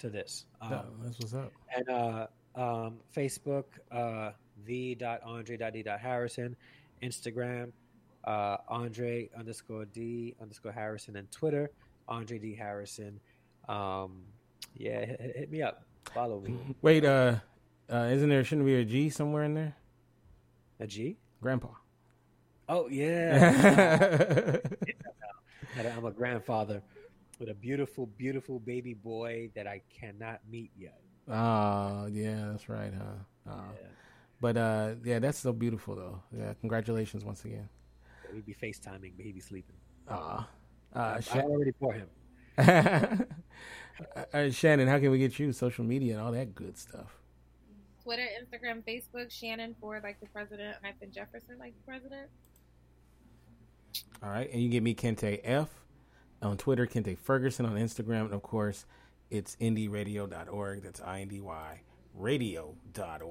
[0.00, 0.46] To this.
[0.60, 1.52] Um, That- that's what's up.
[1.74, 2.26] and uh,
[2.56, 4.32] um, Facebook, uh,
[4.66, 6.56] the.andre.d.harrison,
[7.02, 7.72] Instagram,
[8.24, 11.70] uh, Andre underscore D underscore Harrison, and Twitter,
[12.08, 13.18] Andre D Harrison.
[13.68, 14.22] Um,
[14.76, 15.84] yeah, hit, hit- hit me up.
[16.14, 16.56] Follow me.
[16.82, 17.36] Wait, uh,
[17.92, 19.74] uh, isn't there shouldn't be a G somewhere in there?
[20.80, 21.16] A G?
[21.40, 21.68] Grandpa.
[22.68, 24.56] Oh, yeah.
[25.96, 26.82] I'm a grandfather
[27.40, 31.00] with a beautiful, beautiful baby boy that I cannot meet yet.
[31.28, 33.50] Oh, yeah, that's right, huh?
[33.50, 33.64] Oh.
[33.80, 33.88] Yeah.
[34.40, 36.22] But uh, yeah, that's so beautiful though.
[36.36, 37.68] Yeah, congratulations once again.
[38.32, 39.76] We'd be FaceTiming, but he'd be sleeping.
[40.08, 40.48] Ah,
[40.94, 42.08] uh, I Sha- already for him.
[42.58, 47.18] uh, Shannon, how can we get you social media and all that good stuff?
[48.02, 52.28] Twitter, Instagram, Facebook, Shannon Ford like the president, hyphen Jefferson like the president.
[54.22, 55.68] All right, and you get me Kente F
[56.42, 58.86] on Twitter, Kente Ferguson on Instagram, and of course,
[59.30, 60.82] it's indyradio.org.
[60.82, 61.80] That's I N D Y
[62.14, 63.22] radio.org.